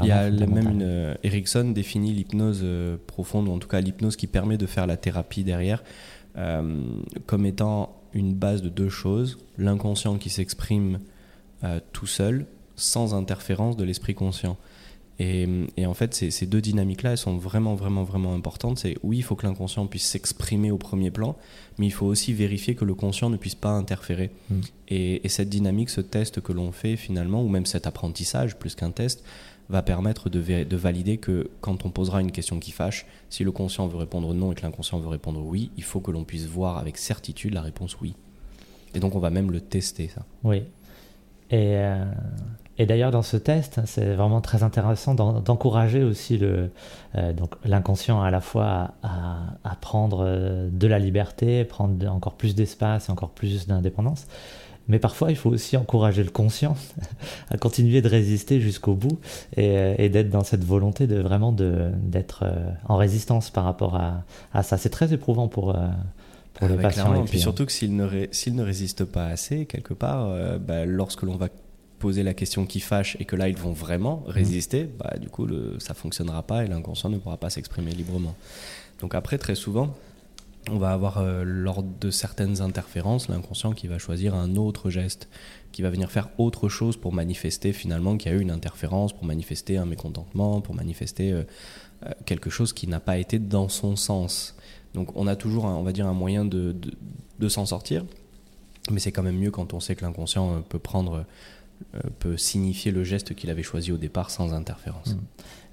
Il 0.00 0.06
y 0.06 0.12
a 0.12 0.30
même 0.30 0.68
une. 0.68 1.16
Erickson 1.22 1.70
définit 1.74 2.12
l'hypnose 2.12 2.64
profonde, 3.06 3.48
ou 3.48 3.52
en 3.52 3.58
tout 3.58 3.68
cas 3.68 3.80
l'hypnose 3.80 4.16
qui 4.16 4.26
permet 4.26 4.56
de 4.56 4.66
faire 4.66 4.86
la 4.86 4.96
thérapie 4.96 5.44
derrière, 5.44 5.82
comme 6.34 7.46
étant 7.46 7.94
une 8.14 8.34
base 8.34 8.62
de 8.62 8.68
deux 8.68 8.88
choses 8.88 9.38
l'inconscient 9.58 10.18
qui 10.18 10.30
s'exprime 10.30 10.98
euh, 11.64 11.80
tout 11.92 12.06
seul, 12.06 12.46
sans 12.76 13.14
interférence 13.14 13.76
de 13.76 13.84
l'esprit 13.84 14.14
conscient. 14.14 14.56
Et, 15.18 15.86
en 15.86 15.94
fait, 15.94 16.14
ces, 16.14 16.46
deux 16.46 16.60
dynamiques-là, 16.60 17.12
elles 17.12 17.18
sont 17.18 17.36
vraiment, 17.36 17.76
vraiment, 17.76 18.02
vraiment 18.02 18.34
importantes. 18.34 18.78
C'est 18.78 18.96
oui, 19.04 19.18
il 19.18 19.22
faut 19.22 19.36
que 19.36 19.46
l'inconscient 19.46 19.86
puisse 19.86 20.06
s'exprimer 20.06 20.72
au 20.72 20.78
premier 20.78 21.12
plan, 21.12 21.36
mais 21.78 21.86
il 21.86 21.92
faut 21.92 22.06
aussi 22.06 22.32
vérifier 22.32 22.74
que 22.74 22.84
le 22.84 22.94
conscient 22.94 23.30
ne 23.30 23.36
puisse 23.36 23.54
pas 23.54 23.70
interférer. 23.70 24.32
Mm. 24.50 24.60
Et, 24.88 25.28
cette 25.28 25.48
dynamique, 25.48 25.90
ce 25.90 26.00
test 26.00 26.40
que 26.40 26.52
l'on 26.52 26.72
fait 26.72 26.96
finalement, 26.96 27.42
ou 27.42 27.48
même 27.48 27.66
cet 27.66 27.86
apprentissage 27.86 28.56
plus 28.56 28.74
qu'un 28.74 28.90
test, 28.90 29.22
va 29.68 29.82
permettre 29.82 30.28
de, 30.28 30.64
de, 30.64 30.76
valider 30.76 31.18
que 31.18 31.50
quand 31.60 31.86
on 31.86 31.90
posera 31.90 32.20
une 32.20 32.32
question 32.32 32.58
qui 32.58 32.72
fâche, 32.72 33.06
si 33.30 33.44
le 33.44 33.52
conscient 33.52 33.86
veut 33.86 33.98
répondre 33.98 34.34
non 34.34 34.50
et 34.50 34.54
que 34.56 34.62
l'inconscient 34.62 34.98
veut 34.98 35.08
répondre 35.08 35.40
oui, 35.40 35.70
il 35.76 35.84
faut 35.84 36.00
que 36.00 36.10
l'on 36.10 36.24
puisse 36.24 36.46
voir 36.46 36.78
avec 36.78 36.98
certitude 36.98 37.54
la 37.54 37.62
réponse 37.62 37.96
oui. 38.00 38.14
Et 38.94 39.00
donc 39.00 39.14
on 39.14 39.18
va 39.18 39.30
même 39.30 39.50
le 39.50 39.60
tester, 39.60 40.08
ça. 40.08 40.26
Oui, 40.42 40.64
Et, 41.52 41.76
et 42.78 42.86
d'ailleurs, 42.86 43.10
dans 43.10 43.22
ce 43.22 43.36
test, 43.36 43.80
c'est 43.84 44.14
vraiment 44.14 44.40
très 44.40 44.62
intéressant 44.62 45.14
d'encourager 45.14 46.02
aussi 46.02 46.38
le, 46.38 46.70
donc 47.34 47.54
l'inconscient 47.64 48.22
à 48.22 48.30
la 48.30 48.40
fois 48.40 48.94
à, 49.02 49.76
prendre 49.82 50.68
de 50.70 50.86
la 50.86 50.98
liberté, 50.98 51.64
prendre 51.64 52.10
encore 52.10 52.34
plus 52.34 52.54
d'espace, 52.54 53.10
encore 53.10 53.30
plus 53.30 53.66
d'indépendance, 53.66 54.26
mais 54.88 54.98
parfois, 54.98 55.30
il 55.30 55.36
faut 55.36 55.50
aussi 55.50 55.76
encourager 55.76 56.24
le 56.24 56.30
conscient 56.30 56.76
à 57.50 57.56
continuer 57.56 58.02
de 58.02 58.08
résister 58.08 58.60
jusqu'au 58.60 58.94
bout 58.94 59.18
et, 59.56 60.08
d'être 60.08 60.30
dans 60.30 60.44
cette 60.44 60.64
volonté 60.64 61.06
de 61.06 61.20
vraiment 61.20 61.52
d'être 61.52 62.44
euh, 62.44 62.70
en 62.88 62.96
résistance 62.96 63.50
par 63.50 63.64
rapport 63.64 64.00
à 64.52 64.62
ça. 64.62 64.76
C'est 64.76 64.90
très 64.90 65.12
éprouvant 65.12 65.48
pour, 65.48 65.76
pour 66.54 66.68
les 66.68 66.76
patients. 66.76 67.24
Et 67.24 67.28
puis 67.28 67.40
surtout 67.40 67.66
que 67.66 67.72
s'ils 67.72 67.96
ne, 67.96 68.06
ne 68.06 68.62
résistent 68.62 69.04
pas 69.04 69.26
assez, 69.26 69.66
quelque 69.66 69.94
part, 69.94 70.28
euh, 70.28 70.58
bah, 70.58 70.84
lorsque 70.84 71.22
l'on 71.22 71.36
va 71.36 71.48
poser 71.98 72.22
la 72.22 72.34
question 72.34 72.66
qui 72.66 72.80
fâche 72.80 73.16
et 73.20 73.24
que 73.24 73.36
là 73.36 73.48
ils 73.48 73.56
vont 73.56 73.72
vraiment 73.72 74.24
mmh. 74.26 74.30
résister, 74.30 74.84
bah, 74.84 75.14
du 75.20 75.28
coup 75.28 75.46
le, 75.46 75.78
ça 75.78 75.94
fonctionnera 75.94 76.42
pas 76.42 76.64
et 76.64 76.68
l'inconscient 76.68 77.10
ne 77.10 77.18
pourra 77.18 77.36
pas 77.36 77.50
s'exprimer 77.50 77.92
librement. 77.92 78.34
Donc 79.00 79.14
après, 79.14 79.38
très 79.38 79.54
souvent, 79.54 79.94
on 80.70 80.78
va 80.78 80.92
avoir 80.92 81.18
euh, 81.18 81.42
lors 81.44 81.82
de 81.82 82.10
certaines 82.10 82.60
interférences 82.60 83.28
l'inconscient 83.28 83.72
qui 83.72 83.88
va 83.88 83.98
choisir 83.98 84.34
un 84.34 84.56
autre 84.56 84.90
geste, 84.90 85.28
qui 85.72 85.82
va 85.82 85.90
venir 85.90 86.10
faire 86.10 86.28
autre 86.38 86.68
chose 86.68 86.96
pour 86.96 87.12
manifester 87.12 87.72
finalement 87.72 88.16
qu'il 88.16 88.30
y 88.30 88.34
a 88.34 88.38
eu 88.38 88.40
une 88.40 88.50
interférence, 88.50 89.12
pour 89.12 89.24
manifester 89.24 89.76
un 89.76 89.86
mécontentement, 89.86 90.60
pour 90.60 90.74
manifester 90.74 91.32
euh, 91.32 91.42
quelque 92.26 92.50
chose 92.50 92.72
qui 92.72 92.86
n'a 92.86 93.00
pas 93.00 93.18
été 93.18 93.38
dans 93.38 93.68
son 93.68 93.96
sens. 93.96 94.56
Donc 94.94 95.16
on 95.16 95.26
a 95.26 95.36
toujours, 95.36 95.64
on 95.64 95.82
va 95.82 95.92
dire, 95.92 96.06
un 96.06 96.12
moyen 96.12 96.44
de, 96.44 96.76
de 97.38 97.48
s'en 97.48 97.66
sortir, 97.66 98.04
mais 98.90 99.00
c'est 99.00 99.12
quand 99.12 99.22
même 99.22 99.38
mieux 99.38 99.50
quand 99.50 99.74
on 99.74 99.80
sait 99.80 99.94
que 99.94 100.04
l'inconscient 100.04 100.62
peut 100.68 100.78
prendre 100.78 101.24
euh, 101.94 102.00
peut 102.18 102.36
signifier 102.36 102.90
le 102.90 103.04
geste 103.04 103.34
qu'il 103.34 103.50
avait 103.50 103.62
choisi 103.62 103.92
au 103.92 103.96
départ 103.96 104.30
sans 104.30 104.52
interférence. 104.52 105.14
Mm. 105.14 105.20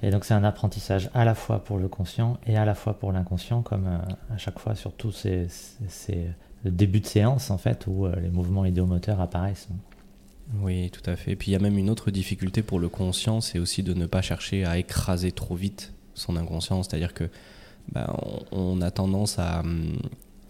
Et 0.03 0.11
donc 0.11 0.25
c'est 0.25 0.33
un 0.33 0.43
apprentissage 0.43 1.09
à 1.13 1.25
la 1.25 1.35
fois 1.35 1.63
pour 1.63 1.77
le 1.77 1.88
conscient 1.88 2.38
et 2.45 2.57
à 2.57 2.65
la 2.65 2.75
fois 2.75 2.97
pour 2.97 3.11
l'inconscient, 3.11 3.61
comme 3.61 3.88
euh, 3.88 4.33
à 4.33 4.38
chaque 4.38 4.59
fois 4.59 4.75
sur 4.75 4.93
tous 4.93 5.11
ces, 5.11 5.47
débuts 6.65 6.99
de 6.99 7.05
séance 7.05 7.51
en 7.51 7.57
fait 7.57 7.85
où 7.88 8.05
euh, 8.05 8.15
les 8.19 8.29
mouvements 8.29 8.65
idéomoteurs 8.65 9.21
apparaissent. 9.21 9.69
Oui, 10.61 10.89
tout 10.89 11.07
à 11.09 11.15
fait. 11.15 11.31
Et 11.31 11.35
puis 11.35 11.51
il 11.51 11.53
y 11.53 11.57
a 11.57 11.59
même 11.59 11.77
une 11.77 11.89
autre 11.89 12.11
difficulté 12.11 12.63
pour 12.63 12.79
le 12.79 12.89
conscient, 12.89 13.39
c'est 13.39 13.59
aussi 13.59 13.83
de 13.83 13.93
ne 13.93 14.05
pas 14.05 14.21
chercher 14.21 14.65
à 14.65 14.77
écraser 14.77 15.31
trop 15.31 15.55
vite 15.55 15.93
son 16.15 16.38
inconscient. 16.38 16.81
C'est-à-dire 16.83 17.13
que 17.13 17.29
bah, 17.91 18.15
on, 18.51 18.81
a 18.81 18.91
tendance 18.91 19.39
à, 19.39 19.63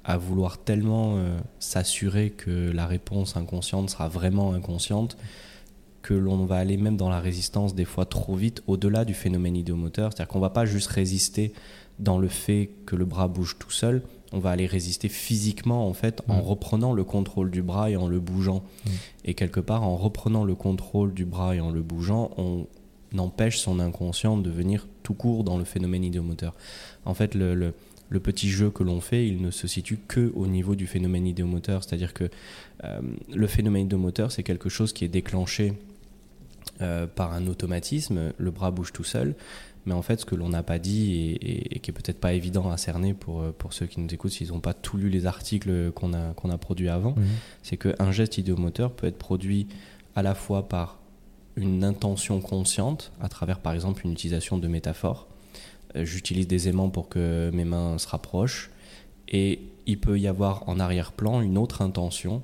à 0.04 0.18
vouloir 0.18 0.58
tellement 0.58 1.18
s'assurer 1.60 2.32
que 2.32 2.72
la 2.72 2.86
réponse 2.86 3.38
inconsciente 3.38 3.90
sera 3.90 4.10
vraiment 4.10 4.54
inconsciente 4.54 5.18
que 6.02 6.14
l'on 6.14 6.46
va 6.46 6.58
aller 6.58 6.78
même 6.78 6.98
dans 6.98 7.10
la 7.10 7.20
résistance 7.20 7.76
des 7.76 7.86
fois 7.86 8.06
trop 8.06 8.36
vite 8.36 8.64
au-delà 8.68 9.06
du 9.06 9.14
phénomène 9.14 9.56
idéomoteur. 9.56 10.12
C'est-à-dire 10.12 10.32
qu'on 10.32 10.40
va 10.40 10.50
pas 10.50 10.66
juste 10.66 10.88
résister 10.88 11.54
dans 12.00 12.18
le 12.18 12.28
fait 12.28 12.70
que 12.86 12.96
le 12.96 13.06
bras 13.06 13.28
bouge 13.28 13.58
tout 13.60 13.72
seul, 13.72 14.02
on 14.32 14.40
va 14.40 14.52
aller 14.52 14.66
résister 14.66 15.10
physiquement 15.10 15.88
en 15.88 15.94
fait 15.94 16.22
en 16.28 16.38
mm. 16.38 16.42
reprenant 16.42 16.94
le 16.94 17.04
contrôle 17.04 17.52
du 17.52 17.62
bras 17.62 17.90
et 17.90 17.98
en 17.98 18.08
le 18.08 18.20
bougeant. 18.20 18.64
Mm. 18.86 18.90
Et 19.26 19.34
quelque 19.34 19.60
part 19.60 19.84
en 19.84 19.98
reprenant 19.98 20.44
le 20.46 20.56
contrôle 20.56 21.14
du 21.14 21.26
bras 21.26 21.56
et 21.56 21.60
en 21.60 21.72
le 21.72 21.82
bougeant, 21.82 22.32
on 22.38 22.68
empêche 23.18 23.60
son 23.60 23.80
inconscient 23.80 24.38
de 24.38 24.50
venir 24.50 24.88
tout 25.04 25.14
court 25.14 25.44
dans 25.44 25.58
le 25.58 25.64
phénomène 25.64 26.04
idéomoteur. 26.04 26.56
En 27.06 27.14
fait, 27.14 27.36
le, 27.36 27.56
le, 27.56 28.20
petit 28.20 28.50
jeu 28.50 28.70
que 28.70 28.84
l'on 28.84 29.02
fait, 29.02 29.28
il 29.28 29.42
ne 29.42 29.52
se 29.52 29.68
situe 29.68 30.00
que 30.08 30.32
au 30.36 30.48
niveau 30.48 30.76
du 30.76 30.88
phénomène 30.88 31.26
idéomoteur. 31.26 31.84
C'est-à-dire 31.84 32.14
que 32.14 32.30
euh, 32.84 33.00
le 33.34 33.48
phénomène 33.48 33.86
idéomoteur, 33.86 34.32
c'est 34.32 34.44
quelque 34.44 34.70
chose 34.70 34.94
qui 34.94 35.06
est 35.06 35.10
déclenché 35.10 35.74
euh, 36.82 37.08
par 37.08 37.34
un 37.34 37.48
automatisme, 37.48 38.34
le 38.38 38.52
bras 38.52 38.72
bouge 38.72 38.94
tout 38.94 39.04
seul. 39.04 39.36
Mais 39.86 39.94
en 39.94 40.02
fait, 40.02 40.20
ce 40.20 40.26
que 40.26 40.36
l'on 40.36 40.50
n'a 40.50 40.62
pas 40.62 40.78
dit 40.78 41.38
et, 41.42 41.80
qui 41.80 41.90
est 41.90 41.94
peut-être 41.94 42.20
pas 42.20 42.34
évident 42.34 42.70
à 42.70 42.78
cerner 42.78 43.14
pour, 43.14 43.42
euh, 43.42 43.56
pour 43.58 43.74
ceux 43.74 43.86
qui 43.86 44.00
nous 44.00 44.14
écoutent 44.14 44.32
s'ils 44.32 44.50
n'ont 44.50 44.60
pas 44.60 44.74
tout 44.74 44.98
lu 44.98 45.10
les 45.10 45.26
articles 45.26 45.92
qu'on 45.92 46.14
a, 46.14 46.34
qu'on 46.34 46.50
a 46.52 46.58
produits 46.58 46.90
avant, 46.90 47.16
mhm. 47.16 47.26
c'est 47.64 47.78
qu'un 47.78 48.12
geste 48.12 48.38
idéomoteur 48.38 48.92
peut 48.92 49.08
être 49.08 49.18
produit 49.18 49.68
à 50.16 50.22
la 50.22 50.36
fois 50.36 50.68
par 50.68 51.00
une 51.60 51.84
intention 51.84 52.40
consciente, 52.42 53.12
à 53.22 53.30
travers 53.30 53.60
par 53.60 53.74
exemple 53.74 54.06
une 54.06 54.14
utilisation 54.14 54.58
de 54.58 54.68
métaphores. 54.68 55.28
Euh, 55.96 56.06
j'utilise 56.06 56.48
des 56.48 56.70
aimants 56.70 56.90
pour 56.90 57.10
que 57.10 57.52
mes 57.54 57.66
mains 57.66 57.98
se 57.98 58.08
rapprochent. 58.08 58.72
Et 59.28 59.60
il 59.86 60.00
peut 60.00 60.20
y 60.20 60.28
avoir 60.28 60.68
en 60.68 60.80
arrière-plan 60.80 61.42
une 61.42 61.58
autre 61.58 61.82
intention 61.82 62.42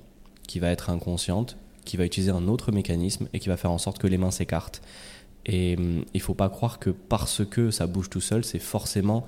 qui 0.48 0.60
va 0.60 0.70
être 0.70 0.90
inconsciente, 0.90 1.58
qui 1.84 1.98
va 1.98 2.06
utiliser 2.06 2.32
un 2.32 2.48
autre 2.48 2.72
mécanisme 2.72 3.28
et 3.34 3.40
qui 3.40 3.50
va 3.50 3.58
faire 3.58 3.72
en 3.72 3.78
sorte 3.78 3.98
que 3.98 4.08
les 4.08 4.18
mains 4.18 4.32
s'écartent. 4.32 4.82
Et 5.46 5.76
hum, 5.78 6.06
il 6.14 6.18
ne 6.18 6.24
faut 6.24 6.34
pas 6.34 6.50
croire 6.50 6.80
que 6.80 6.90
parce 6.90 7.46
que 7.46 7.72
ça 7.72 7.88
bouge 7.88 8.10
tout 8.10 8.22
seul, 8.22 8.44
c'est 8.44 8.60
forcément 8.60 9.26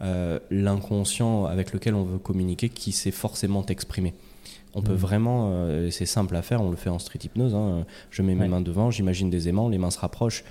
euh, 0.00 0.38
l'inconscient 0.50 1.46
avec 1.46 1.72
lequel 1.72 1.94
on 1.94 2.04
veut 2.04 2.18
communiquer 2.18 2.68
qui 2.68 2.92
s'est 2.92 3.10
forcément 3.10 3.64
exprimé. 3.66 4.14
On 4.76 4.82
peut 4.82 4.92
mmh. 4.92 4.96
vraiment, 4.96 5.48
euh, 5.50 5.90
c'est 5.90 6.04
simple 6.04 6.36
à 6.36 6.42
faire, 6.42 6.60
on 6.60 6.70
le 6.70 6.76
fait 6.76 6.90
en 6.90 6.98
street 6.98 7.20
hypnose. 7.24 7.54
Hein. 7.54 7.86
Je 8.10 8.20
mets 8.20 8.34
mes 8.34 8.46
mains 8.46 8.60
devant, 8.60 8.90
j'imagine 8.90 9.30
des 9.30 9.48
aimants, 9.48 9.70
les 9.70 9.78
mains 9.78 9.90
se 9.90 9.98
rapprochent. 9.98 10.44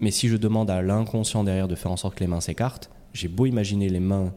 Mais 0.00 0.12
si 0.12 0.28
je 0.28 0.36
demande 0.36 0.70
à 0.70 0.80
l'inconscient 0.80 1.42
derrière 1.42 1.66
de 1.66 1.74
faire 1.74 1.90
en 1.90 1.96
sorte 1.96 2.14
que 2.14 2.20
les 2.20 2.28
mains 2.28 2.40
s'écartent, 2.40 2.90
j'ai 3.12 3.26
beau 3.26 3.46
imaginer 3.46 3.88
les 3.88 3.98
mains 3.98 4.32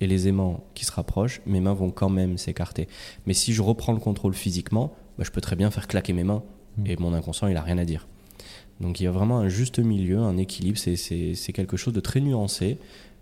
et 0.00 0.06
les 0.06 0.28
aimants 0.28 0.64
qui 0.74 0.84
se 0.84 0.92
rapprochent, 0.92 1.40
mes 1.46 1.60
mains 1.60 1.72
vont 1.72 1.90
quand 1.90 2.10
même 2.10 2.36
s'écarter. 2.36 2.86
Mais 3.26 3.32
si 3.32 3.54
je 3.54 3.62
reprends 3.62 3.94
le 3.94 3.98
contrôle 3.98 4.34
physiquement, 4.34 4.92
bah, 5.16 5.24
je 5.26 5.30
peux 5.30 5.40
très 5.40 5.56
bien 5.56 5.70
faire 5.70 5.88
claquer 5.88 6.12
mes 6.12 6.24
mains 6.24 6.42
mm. 6.76 6.86
et 6.86 6.96
mon 6.96 7.14
inconscient, 7.14 7.48
il 7.48 7.56
a 7.56 7.62
rien 7.62 7.78
à 7.78 7.86
dire. 7.86 8.06
Donc 8.80 9.00
il 9.00 9.04
y 9.04 9.06
a 9.06 9.10
vraiment 9.10 9.38
un 9.38 9.48
juste 9.48 9.78
milieu, 9.78 10.18
un 10.18 10.36
équilibre, 10.36 10.78
c'est 10.78 11.52
quelque 11.54 11.78
chose 11.78 11.94
de 11.94 12.00
très 12.00 12.20
nuancé, 12.20 12.78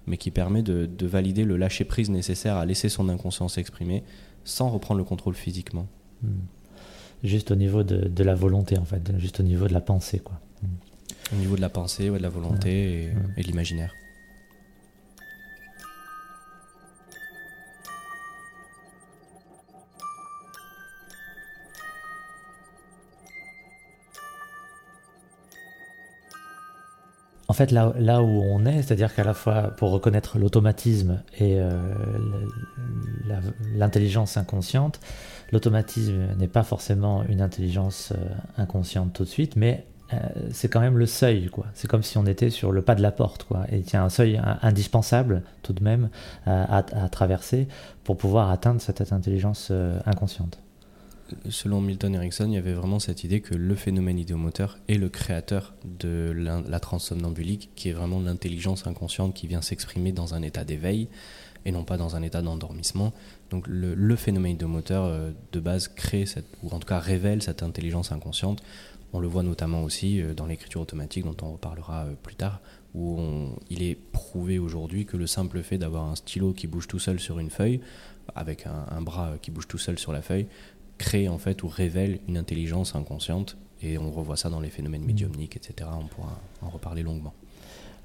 mais 0.07 0.17
qui 0.17 0.31
permet 0.31 0.63
de, 0.63 1.07
valider 1.07 1.45
le 1.45 1.57
lâcher-prise 1.57 2.11
nécessaire 2.11 2.57
à 2.57 2.67
laisser 2.67 2.89
son 2.89 3.09
inconscient 3.09 3.49
s'exprimer 3.49 4.03
sans 4.45 4.69
reprendre 4.69 4.99
le 4.99 5.05
contrôle 5.05 5.35
physiquement. 5.35 5.87
Mm. 6.23 6.29
Juste 7.23 7.51
au 7.51 7.55
niveau 7.55 7.83
de, 7.83 8.23
la 8.23 8.35
volonté, 8.35 8.77
en 8.77 8.85
fait, 8.85 9.13
juste 9.19 9.41
au 9.41 9.43
niveau 9.43 9.67
de 9.67 9.73
la 9.73 9.81
pensée. 9.81 10.19
Quoi. 10.19 10.39
Au 11.33 11.37
niveau 11.37 11.57
de 11.57 11.63
la 11.63 11.71
pensée, 11.71 12.11
ouais, 12.11 12.19
de 12.19 12.23
la 12.23 12.29
volonté 12.29 13.05
et, 13.05 13.13
et 13.39 13.43
de 13.43 13.47
l'imaginaire. 13.47 13.95
Fait, 27.55 27.71
là, 27.71 28.23
où 28.23 28.43
on 28.43 28.67
est, 28.67 28.83
c'est-à-dire 28.83 29.15
qu'à 29.15 29.25
la 29.25 29.35
fois 29.35 29.75
pour 29.77 29.91
reconnaître 29.91 30.39
l'automatisme 30.39 31.23
et 31.39 31.59
euh, 31.59 31.71
l'intelligence 33.75 34.37
inconsciente, 34.37 35.01
l'automatisme 35.53 36.35
n'est 36.37 36.49
pas 36.49 36.63
forcément 36.63 37.25
une 37.25 37.41
intelligence 37.41 38.13
euh, 38.13 38.29
inconsciente 38.59 39.13
tout 39.13 39.25
de 39.25 39.29
suite, 39.29 39.57
mais 39.57 39.87
euh, 40.13 40.17
c'est 40.53 40.69
quand 40.69 40.81
même 40.81 40.99
le 40.99 41.07
seuil, 41.07 41.47
quoi. 41.47 41.67
C'est 41.75 41.89
comme 41.89 42.03
si 42.03 42.19
on 42.19 42.27
était 42.27 42.51
sur 42.51 42.73
le 42.73 42.83
pas 42.83 42.95
de 42.95 43.03
la 43.03 43.13
porte, 43.13 43.45
quoi. 43.45 43.65
Et 43.71 43.79
il 43.79 43.91
y 43.91 43.97
a 43.97 44.05
un 44.05 44.11
seuil 44.11 44.41
indispensable, 44.63 45.43
tout 45.63 45.73
de 45.73 45.83
même, 45.83 46.11
à, 46.45 46.83
traverser 47.11 47.69
pour 48.03 48.17
pouvoir 48.17 48.51
atteindre 48.51 48.81
cette 48.81 49.13
intelligence 49.13 49.73
inconsciente 50.05 50.64
selon 51.49 51.81
Milton 51.81 52.15
Erickson, 52.15 52.47
il 52.49 52.55
y 52.55 52.59
avait 52.59 52.73
vraiment 52.73 52.99
cette 52.99 53.25
idée 53.25 53.41
que 53.41 53.55
le 53.55 53.75
phénomène 53.75 54.19
idéomoteur 54.19 54.79
est 54.89 54.95
le 54.95 55.09
créateur 55.09 55.75
de 55.85 56.33
la, 56.33 56.81
transe 56.81 57.07
somnambulique, 57.07 57.71
qui 57.75 57.89
est 57.89 57.93
vraiment 57.93 58.21
l'intelligence 58.21 58.87
inconsciente 58.87 59.35
qui 59.35 59.47
vient 59.47 59.63
s'exprimer 59.63 60.13
dans 60.13 60.35
un 60.35 60.43
état 60.43 60.65
d'éveil 60.65 61.09
et 61.65 61.73
non 61.73 61.85
pas 61.85 61.97
dans 61.97 62.17
un 62.17 62.23
état 62.23 62.43
d'endormissement. 62.43 63.13
Donc 63.51 63.67
le, 63.67 64.17
phénomène 64.17 64.53
idéomoteur 64.53 65.05
euh, 65.05 65.31
de 65.53 65.61
base 65.61 65.89
crée, 65.89 66.25
ou 66.63 66.71
en 66.71 66.79
tout 66.79 66.89
cas 66.89 66.99
révèle 66.99 67.43
cette 67.43 67.63
intelligence 67.63 68.13
inconsciente. 68.13 68.63
On 69.13 69.21
le 69.21 69.29
voit 69.29 69.43
notamment 69.43 69.83
aussi 69.83 70.21
euh, 70.21 70.35
dans 70.35 70.47
l'écriture 70.47 70.81
automatique 70.81 71.25
dont 71.25 71.37
on 71.43 71.53
reparlera 71.53 72.05
euh, 72.05 72.15
plus 72.23 72.35
tard, 72.35 72.61
où 72.95 73.19
il 73.71 73.83
est 73.83 73.97
prouvé 74.13 74.59
aujourd'hui 74.59 75.05
que 75.05 75.17
le 75.17 75.27
simple 75.27 75.63
fait 75.63 75.79
d'avoir 75.79 76.05
un 76.05 76.15
stylo 76.15 76.53
qui 76.53 76.67
bouge 76.67 76.87
tout 76.87 77.01
seul 77.01 77.19
sur 77.19 77.39
une 77.39 77.51
feuille, 77.51 77.81
avec 78.37 78.67
un 78.67 79.03
bras 79.03 79.33
qui 79.43 79.51
bouge 79.51 79.67
tout 79.67 79.79
seul 79.79 79.99
sur 79.99 80.13
la 80.13 80.23
feuille, 80.23 80.47
crée 80.99 81.29
en 81.29 81.39
fait 81.39 81.63
ou 81.63 81.69
révèle 81.69 82.21
une 82.29 82.37
intelligence 82.37 82.95
inconsciente 82.95 83.57
et 83.83 83.99
on 83.99 84.11
revoit 84.11 84.37
ça 84.37 84.49
dans 84.49 84.61
les 84.61 84.71
phénomènes 84.71 85.03
mm. 85.03 85.07
médiumniques, 85.07 85.57
etc. 85.57 85.89
On 86.01 86.07
pourra 86.07 86.39
en 86.63 86.69
reparler 86.69 87.03
longuement. 87.03 87.35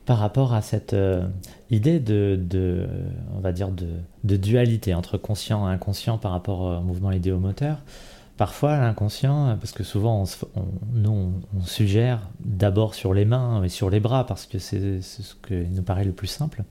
Par 0.05 0.17
rapport 0.17 0.53
à 0.53 0.61
cette 0.61 0.93
euh, 0.93 1.27
idée 1.69 1.99
de, 1.99 2.39
de, 2.41 2.87
on 3.35 3.39
va 3.39 3.51
dire 3.51 3.69
de, 3.69 3.87
de, 4.23 4.37
dualité 4.37 4.95
entre 4.95 5.17
conscient 5.17 5.69
et 5.69 5.73
inconscient 5.73 6.17
par 6.17 6.31
rapport 6.31 6.61
au 6.61 6.81
mouvement 6.81 7.11
idéomoteur, 7.11 7.83
parfois 8.39 8.79
l'inconscient, 8.79 9.55
parce 9.59 9.73
que 9.73 9.83
souvent 9.83 10.23
on, 10.55 10.61
nous 10.93 11.33
on, 11.55 11.61
suggère 11.61 12.21
d'abord 12.39 12.95
sur 12.95 13.13
les 13.13 13.25
mains 13.25 13.61
et 13.63 13.69
sur 13.69 13.89
les 13.89 13.99
bras 13.99 14.25
parce 14.25 14.45
que 14.45 14.57
c'est 14.57 15.01
ce 15.01 15.35
qui 15.45 15.53
nous 15.71 15.83
paraît 15.83 16.05
le 16.05 16.13
plus 16.13 16.27
simple. 16.27 16.63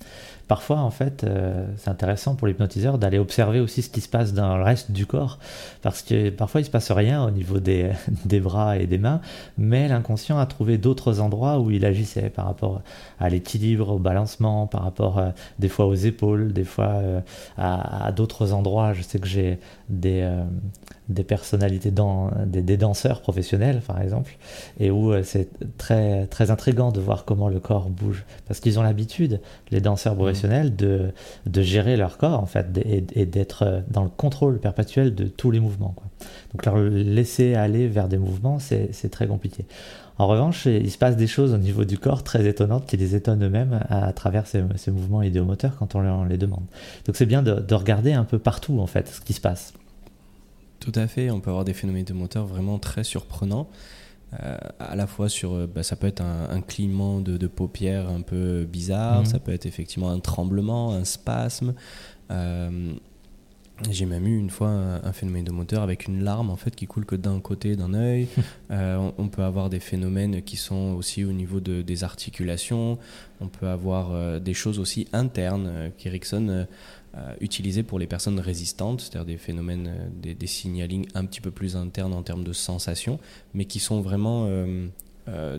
Parfois 0.48 0.78
en 0.78 0.90
fait 0.90 1.24
euh, 1.24 1.66
c'est 1.76 1.90
intéressant 1.90 2.34
pour 2.34 2.46
l'hypnotiseur 2.46 2.96
d'aller 2.96 3.18
observer 3.18 3.60
aussi 3.60 3.82
ce 3.82 3.90
qui 3.90 4.00
se 4.00 4.08
passe 4.08 4.32
dans 4.32 4.56
le 4.56 4.64
reste 4.64 4.90
du 4.90 5.04
corps 5.04 5.38
parce 5.82 6.00
que 6.00 6.30
parfois 6.30 6.62
il 6.62 6.64
se 6.64 6.70
passe 6.70 6.90
rien 6.90 7.22
au 7.22 7.30
niveau 7.30 7.60
des, 7.60 8.40
bras 8.40 8.78
et 8.78 8.86
des 8.86 8.96
mains, 8.96 9.20
mais 9.58 9.88
l'inconscient 9.88 10.38
a 10.38 10.46
trouvé 10.46 10.78
d'autres 10.78 11.20
endroits 11.20 11.60
où 11.60 11.70
il 11.70 11.84
agissait 11.84 12.30
par 12.30 12.46
rapport 12.46 12.80
à 13.20 13.28
l'équilibre, 13.28 13.90
au 13.90 13.98
balancement, 13.98 14.66
par 14.66 14.84
rapport 14.84 15.18
euh, 15.18 15.30
des 15.58 15.68
fois 15.68 15.86
aux 15.86 15.94
épaules, 15.94 16.52
des 16.52 16.64
fois 16.64 16.94
euh, 16.94 17.20
à, 17.58 18.10
d'autres 18.12 18.52
endroits. 18.54 18.94
Je 18.94 19.02
sais 19.02 19.18
que 19.18 19.28
j'ai 19.28 19.58
des 19.90 21.24
personnalités, 21.26 21.90
dans, 21.90 22.30
des, 22.46 22.76
danseurs 22.76 23.20
professionnels 23.20 23.82
par 23.86 24.00
exemple, 24.00 24.36
et 24.80 24.90
où 24.90 25.12
c'est 25.22 25.48
très, 25.76 26.26
très 26.26 26.50
intriguant 26.50 26.90
de 26.90 27.00
voir 27.00 27.24
comment 27.24 27.48
le 27.48 27.60
corps 27.60 27.90
bouge, 27.90 28.24
parce 28.46 28.60
qu'ils 28.60 28.78
ont 28.78 28.82
l'habitude, 28.82 29.40
les 29.70 29.80
danseurs. 29.80 30.16
De, 30.42 31.12
de 31.46 31.62
gérer 31.62 31.96
leur 31.96 32.18
corps 32.18 32.40
en 32.40 32.46
fait, 32.46 32.66
et, 32.84 33.26
d'être 33.26 33.82
dans 33.88 34.02
le 34.02 34.10
contrôle 34.10 34.58
perpétuel 34.58 35.14
de 35.14 35.24
tous 35.24 35.50
les 35.50 35.60
mouvements. 35.60 35.94
Donc 36.52 36.64
leur 36.64 36.78
laisser 36.78 37.54
aller 37.54 37.88
vers 37.88 38.08
des 38.08 38.18
mouvements, 38.18 38.58
c'est 38.58 39.10
très 39.10 39.26
compliqué. 39.26 39.64
En 40.18 40.26
revanche, 40.26 40.66
il 40.66 40.90
se 40.90 40.98
passe 40.98 41.16
des 41.16 41.28
choses 41.28 41.54
au 41.54 41.58
niveau 41.58 41.84
du 41.84 41.96
corps 41.96 42.24
très 42.24 42.46
étonnantes 42.46 42.86
qui 42.86 42.96
les 42.96 43.14
étonnent 43.14 43.44
eux-mêmes 43.44 43.80
à, 43.88 44.12
travers 44.12 44.46
ces, 44.48 44.62
mouvements 44.90 45.22
idéomoteurs 45.22 45.76
quand 45.78 45.94
on 45.94 46.24
les, 46.24 46.38
demande. 46.38 46.64
Donc 47.06 47.16
c'est 47.16 47.26
bien 47.26 47.42
de, 47.42 47.54
de 47.60 47.74
regarder 47.74 48.12
un 48.12 48.24
peu 48.24 48.38
partout 48.38 48.80
en 48.80 48.86
fait 48.86 49.08
ce 49.08 49.20
qui 49.20 49.32
se 49.32 49.40
passe. 49.40 49.74
Tout 50.80 50.92
à 50.94 51.06
fait, 51.06 51.30
on 51.30 51.40
peut 51.40 51.50
avoir 51.50 51.64
des 51.64 51.74
phénomènes 51.74 52.04
de 52.04 52.12
moteur 52.12 52.46
vraiment 52.46 52.78
très 52.78 53.04
surprenants. 53.04 53.68
Euh, 54.34 54.58
à 54.78 54.94
la 54.94 55.06
fois 55.06 55.28
sur, 55.28 55.54
euh, 55.54 55.66
bah, 55.66 55.82
ça 55.82 55.96
peut 55.96 56.06
être 56.06 56.22
un, 56.22 56.60
clignement 56.60 57.20
de, 57.20 57.46
paupières 57.46 58.08
un 58.08 58.20
peu 58.20 58.64
bizarre, 58.64 59.20
mhm. 59.20 59.26
ça 59.26 59.38
peut 59.38 59.52
être 59.52 59.66
effectivement 59.66 60.10
un 60.10 60.20
tremblement, 60.20 60.92
un 60.92 61.04
spasme. 61.04 61.74
Euh, 62.30 62.92
j'ai 63.90 64.06
même 64.06 64.26
eu 64.26 64.36
une 64.36 64.50
fois 64.50 64.68
un, 64.68 65.12
phénomène 65.12 65.44
de 65.44 65.52
moteur 65.52 65.82
avec 65.82 66.08
une 66.08 66.24
larme 66.24 66.50
en 66.50 66.56
fait 66.56 66.74
qui 66.74 66.88
coule 66.88 67.06
que 67.06 67.14
d'un 67.14 67.38
côté 67.38 67.76
d'un 67.76 67.94
œil. 67.94 68.26
on, 68.70 69.28
peut 69.28 69.44
avoir 69.44 69.70
des 69.70 69.78
phénomènes 69.78 70.42
qui 70.42 70.56
sont 70.56 70.94
aussi 70.96 71.24
au 71.24 71.30
niveau 71.30 71.60
de, 71.60 71.80
des 71.80 72.02
articulations. 72.02 72.98
On 73.40 73.46
peut 73.46 73.68
avoir 73.68 74.40
des 74.40 74.52
choses 74.52 74.80
aussi 74.80 75.06
internes 75.12 75.92
qu'Erickson 75.96 76.66
euh, 77.16 77.34
utilisés 77.40 77.82
pour 77.82 77.98
les 77.98 78.06
personnes 78.06 78.38
résistantes, 78.38 79.00
c'est-à-dire 79.00 79.24
des 79.24 79.38
phénomènes, 79.38 79.88
euh, 79.88 80.08
des, 80.22 80.34
des 80.34 80.46
signalings 80.46 81.06
un 81.14 81.24
petit 81.24 81.40
peu 81.40 81.50
plus 81.50 81.74
internes 81.74 82.12
en 82.12 82.22
termes 82.22 82.44
de 82.44 82.52
sensations, 82.52 83.18
mais 83.54 83.64
qui 83.64 83.78
sont 83.78 84.02
vraiment 84.02 84.46
euh, 84.46 85.58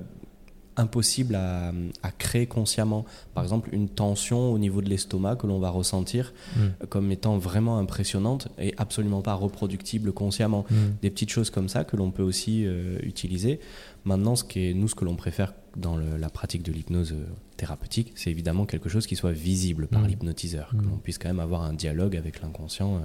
impossibles 0.77 1.33
à, 1.33 1.71
créer 2.19 2.45
consciemment. 2.45 3.03
Par 3.33 3.43
exemple, 3.43 3.69
une 3.73 3.89
tension 3.89 4.53
au 4.53 4.59
niveau 4.59 4.81
de 4.81 4.89
l'estomac 4.89 5.37
que 5.37 5.47
l'on 5.47 5.57
va 5.57 5.71
ressentir 5.71 6.33
mm. 6.55 6.85
comme 6.87 7.11
étant 7.11 7.39
vraiment 7.39 7.79
impressionnante 7.79 8.47
et 8.59 8.75
absolument 8.77 9.21
pas 9.21 9.33
reproductible 9.33 10.13
consciemment. 10.13 10.65
Mm. 10.69 10.75
Des 11.01 11.09
petites 11.09 11.31
choses 11.31 11.49
comme 11.49 11.67
ça 11.67 11.83
que 11.83 11.97
l'on 11.97 12.11
peut 12.11 12.23
aussi 12.23 12.65
utiliser. 13.01 13.59
Maintenant, 14.05 14.35
ce 14.35 14.43
qui 14.43 14.69
est, 14.69 14.73
nous, 14.73 14.87
ce 14.87 14.95
que 14.95 15.05
l'on 15.05 15.15
préfère 15.15 15.53
dans 15.75 15.97
la 15.97 16.29
pratique 16.29 16.63
de 16.63 16.71
l'hypnose 16.71 17.13
euh, 17.13 17.25
thérapeutique, 17.57 18.13
c'est 18.15 18.31
évidemment 18.31 18.65
quelque 18.65 18.89
chose 18.89 19.05
qui 19.05 19.15
soit 19.15 19.31
visible 19.31 19.87
par 19.87 20.01
mmh. 20.01 20.07
l'hypnotiseur, 20.07 20.69
que 20.69 20.83
mmh. 20.83 20.89
l'on 20.89 20.97
puisse 20.97 21.17
quand 21.17 21.27
même 21.27 21.39
avoir 21.39 21.61
un 21.63 21.73
dialogue 21.73 22.15
avec 22.15 22.41
l'inconscient, 22.41 22.95
euh, 22.95 22.99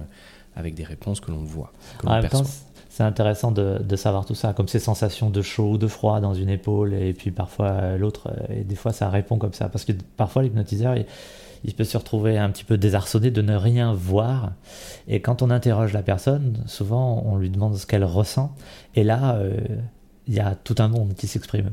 avec 0.55 0.73
des 0.73 0.83
réponses 0.83 1.19
que 1.19 1.31
l'on 1.31 1.43
voit. 1.43 1.71
en 2.03 2.21
même 2.21 2.29
temps, 2.29 2.43
c'est 2.89 3.03
intéressant 3.03 3.51
de, 3.51 3.95
savoir 3.97 4.25
tout 4.25 4.35
ça, 4.35 4.53
comme 4.53 4.69
ces 4.69 4.79
sensations 4.79 5.29
de 5.29 5.41
chaud 5.41 5.71
ou 5.71 5.77
de 5.77 5.87
froid 5.87 6.21
dans 6.21 6.33
une 6.33 6.49
épaule, 6.49 6.93
et 6.93 7.13
puis 7.13 7.31
parfois 7.31 7.67
euh, 7.67 7.97
l'autre, 7.97 8.31
et 8.49 8.63
des 8.63 8.75
fois 8.75 8.93
ça 8.93 9.09
répond 9.09 9.37
comme 9.37 9.53
ça, 9.53 9.67
parce 9.67 9.83
que 9.83 9.91
parfois 10.15 10.43
l'hypnotiseur, 10.43 10.95
il, 11.63 11.73
peut 11.73 11.83
se 11.83 11.97
retrouver 11.97 12.37
un 12.37 12.49
petit 12.49 12.63
peu 12.63 12.77
désarçonné 12.77 13.31
de 13.31 13.41
ne 13.41 13.55
rien 13.55 13.93
voir, 13.93 14.53
et 15.07 15.19
quand 15.19 15.41
on 15.41 15.49
interroge 15.49 15.91
la 15.91 16.03
personne, 16.03 16.63
souvent 16.67 17.21
on 17.25 17.35
lui 17.35 17.49
demande 17.49 17.75
ce 17.75 17.85
qu'elle 17.85 18.05
ressent, 18.05 18.55
et 18.95 19.03
là, 19.03 19.39
il 20.27 20.33
y 20.33 20.39
a 20.39 20.55
tout 20.55 20.75
un 20.79 20.87
monde 20.87 21.13
qui 21.15 21.27
s'exprime. 21.27 21.71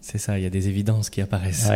C'est 0.00 0.18
ça, 0.18 0.38
il 0.38 0.42
y 0.42 0.46
a 0.46 0.50
des 0.50 0.68
évidences 0.68 1.10
qui 1.10 1.20
apparaissent. 1.20 1.68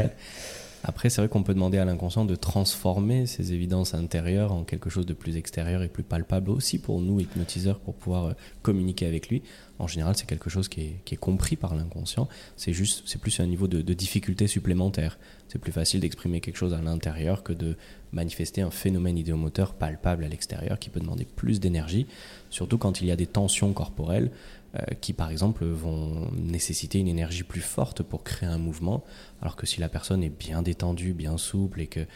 Après, 0.82 1.10
c'est 1.10 1.20
vrai 1.20 1.28
qu'on 1.28 1.42
peut 1.42 1.52
demander 1.52 1.76
à 1.76 1.84
l'inconscient 1.84 2.24
de 2.24 2.34
transformer 2.34 3.26
ces 3.26 3.52
évidences 3.52 3.92
intérieures 3.92 4.52
en 4.52 4.64
quelque 4.64 4.88
chose 4.88 5.04
de 5.04 5.12
plus 5.12 5.36
extérieur 5.36 5.82
et 5.82 5.88
plus 5.88 6.02
palpable 6.02 6.50
aussi 6.50 6.78
pour 6.78 7.02
nous, 7.02 7.20
hypnotiseurs, 7.20 7.78
pour 7.80 7.94
pouvoir 7.94 8.24
euh, 8.26 8.32
communiquer 8.62 9.06
avec 9.06 9.28
lui. 9.28 9.42
En 9.78 9.86
général, 9.86 10.16
c'est 10.16 10.26
quelque 10.26 10.48
chose 10.48 10.68
qui 10.68 10.94
est, 11.10 11.16
compris 11.16 11.56
par 11.56 11.74
l'inconscient. 11.74 12.28
C'est 12.56 12.72
juste, 12.72 13.02
c'est 13.04 13.20
plus 13.20 13.40
un 13.40 13.46
niveau 13.46 13.68
de, 13.68 13.82
de 13.82 13.94
difficulté 13.94 14.46
supplémentaire. 14.46 15.18
C'est 15.48 15.58
plus 15.58 15.72
facile 15.72 16.00
d'exprimer 16.00 16.40
quelque 16.40 16.56
chose 16.56 16.72
à 16.72 16.80
l'intérieur 16.80 17.42
que 17.42 17.52
de 17.52 17.76
manifester 18.12 18.62
un 18.62 18.70
phénomène 18.70 19.18
idéomoteur 19.18 19.74
palpable 19.74 20.24
à 20.24 20.28
l'extérieur 20.28 20.78
qui 20.78 20.88
peut 20.88 21.00
demander 21.00 21.24
plus 21.24 21.60
d'énergie, 21.60 22.06
surtout 22.48 22.78
quand 22.78 23.00
il 23.00 23.06
y 23.06 23.10
a 23.10 23.16
des 23.16 23.26
tensions 23.26 23.72
corporelles 23.72 24.30
qui 25.00 25.12
par 25.12 25.30
exemple 25.30 25.64
vont 25.64 26.30
nécessiter 26.32 27.00
une 27.00 27.08
énergie 27.08 27.42
plus 27.42 27.60
forte 27.60 28.02
pour 28.02 28.22
créer 28.22 28.48
un 28.48 28.58
mouvement, 28.58 29.02
alors 29.42 29.56
que 29.56 29.66
si 29.66 29.80
la 29.80 29.88
personne 29.88 30.22
est 30.22 30.28
bien 30.28 30.62
détendue, 30.62 31.12
bien 31.12 31.38
souple 31.38 31.80
et 31.80 31.86
que 31.88 32.06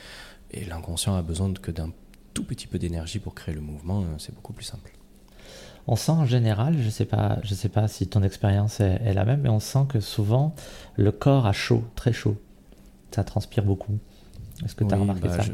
et 0.54 0.64
l'inconscient 0.64 1.16
a 1.16 1.22
besoin 1.22 1.52
que 1.52 1.70
d'un 1.70 1.90
tout 2.32 2.44
petit 2.44 2.66
peu 2.66 2.78
d'énergie 2.78 3.18
pour 3.18 3.34
créer 3.34 3.54
le 3.54 3.60
mouvement, 3.60 4.02
euh, 4.02 4.04
c'est 4.18 4.34
beaucoup 4.34 4.52
plus 4.52 4.64
simple. 4.64 4.92
On 5.86 5.96
sent 5.96 6.12
en 6.12 6.24
général, 6.24 6.76
je 6.78 6.84
ne 6.84 6.90
sais, 6.90 7.04
pas, 7.04 7.38
je 7.42 7.54
sais 7.54 7.68
pas 7.68 7.88
si 7.88 8.06
ton 8.06 8.22
expérience 8.22 8.80
est, 8.80 9.12
la 9.12 9.24
même, 9.24 9.42
mais 9.42 9.50
on 9.50 9.60
sent 9.60 9.84
que 9.88 10.00
souvent 10.00 10.54
le 10.96 11.12
corps 11.12 11.46
a 11.46 11.52
chaud, 11.52 11.84
très 11.94 12.12
chaud. 12.12 12.40
Ça 13.10 13.22
transpire 13.22 13.64
beaucoup. 13.64 13.98
Est-ce 14.64 14.74
que 14.74 14.84
tu 14.84 14.94
as 14.94 14.96
remarqué 14.96 15.28
bah, 15.28 15.36
ça? 15.36 15.42
je 15.42 15.52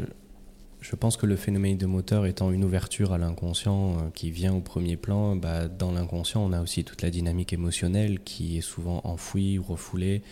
pense 0.97 1.17
que 1.17 1.27
le 1.27 1.37
phénomène 1.37 1.77
de 1.77 1.87
moteur 1.87 2.25
étant 2.27 2.51
une 2.51 2.65
ouverture 2.65 3.13
à 3.13 3.19
l'inconscient 3.19 3.91
euh, 3.91 4.11
qui 4.15 4.31
vient 4.31 4.55
au 4.55 4.61
premier 4.61 4.97
plan, 4.97 5.37
bah, 5.37 5.69
dans 5.69 5.93
l'inconscient, 5.93 6.43
on 6.43 6.53
a 6.53 6.63
aussi 6.63 6.85
toute 6.85 7.03
la 7.03 7.11
dynamique 7.11 7.53
émotionnelle 7.53 8.21
qui 8.21 8.57
est 8.57 8.63
souvent 8.63 9.03
enfouie 9.05 9.59
ou 9.59 9.63
refoulée 9.63 10.23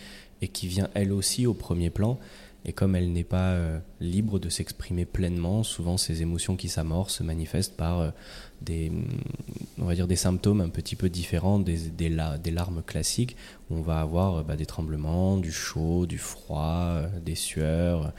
et 0.41 0.47
qui 0.47 0.67
vient 0.67 0.89
elle 0.95 1.11
aussi 1.11 1.45
au 1.45 1.53
premier 1.53 1.89
plan. 1.89 2.17
Et 2.65 2.73
comme 2.73 2.95
elle 2.95 3.11
n'est 3.13 3.23
pas 3.23 3.51
euh, 3.51 3.79
libre 4.01 4.37
de 4.37 4.49
s'exprimer 4.49 5.05
pleinement, 5.05 5.63
souvent 5.63 5.97
ces 5.97 6.21
émotions 6.21 6.57
qui 6.57 6.67
s'amorcent 6.67 7.15
se 7.15 7.23
manifestent 7.23 7.77
par 7.77 7.99
euh, 7.99 8.11
des, 8.61 8.91
on 9.77 9.85
va 9.85 9.95
dire 9.95 10.07
des 10.07 10.17
symptômes 10.17 10.59
un 10.59 10.67
petit 10.67 10.97
peu 10.97 11.09
différents 11.09 11.59
des, 11.59 12.09
larmes 12.51 12.83
classiques, 12.85 13.37
on 13.69 13.81
va 13.81 14.01
avoir 14.01 14.35
euh, 14.35 14.43
bah, 14.43 14.57
des 14.57 14.65
tremblements, 14.65 15.37
du 15.37 15.53
chaud, 15.53 16.05
du 16.05 16.17
froid, 16.17 17.03
des 17.25 17.35
sueurs, 17.35 18.11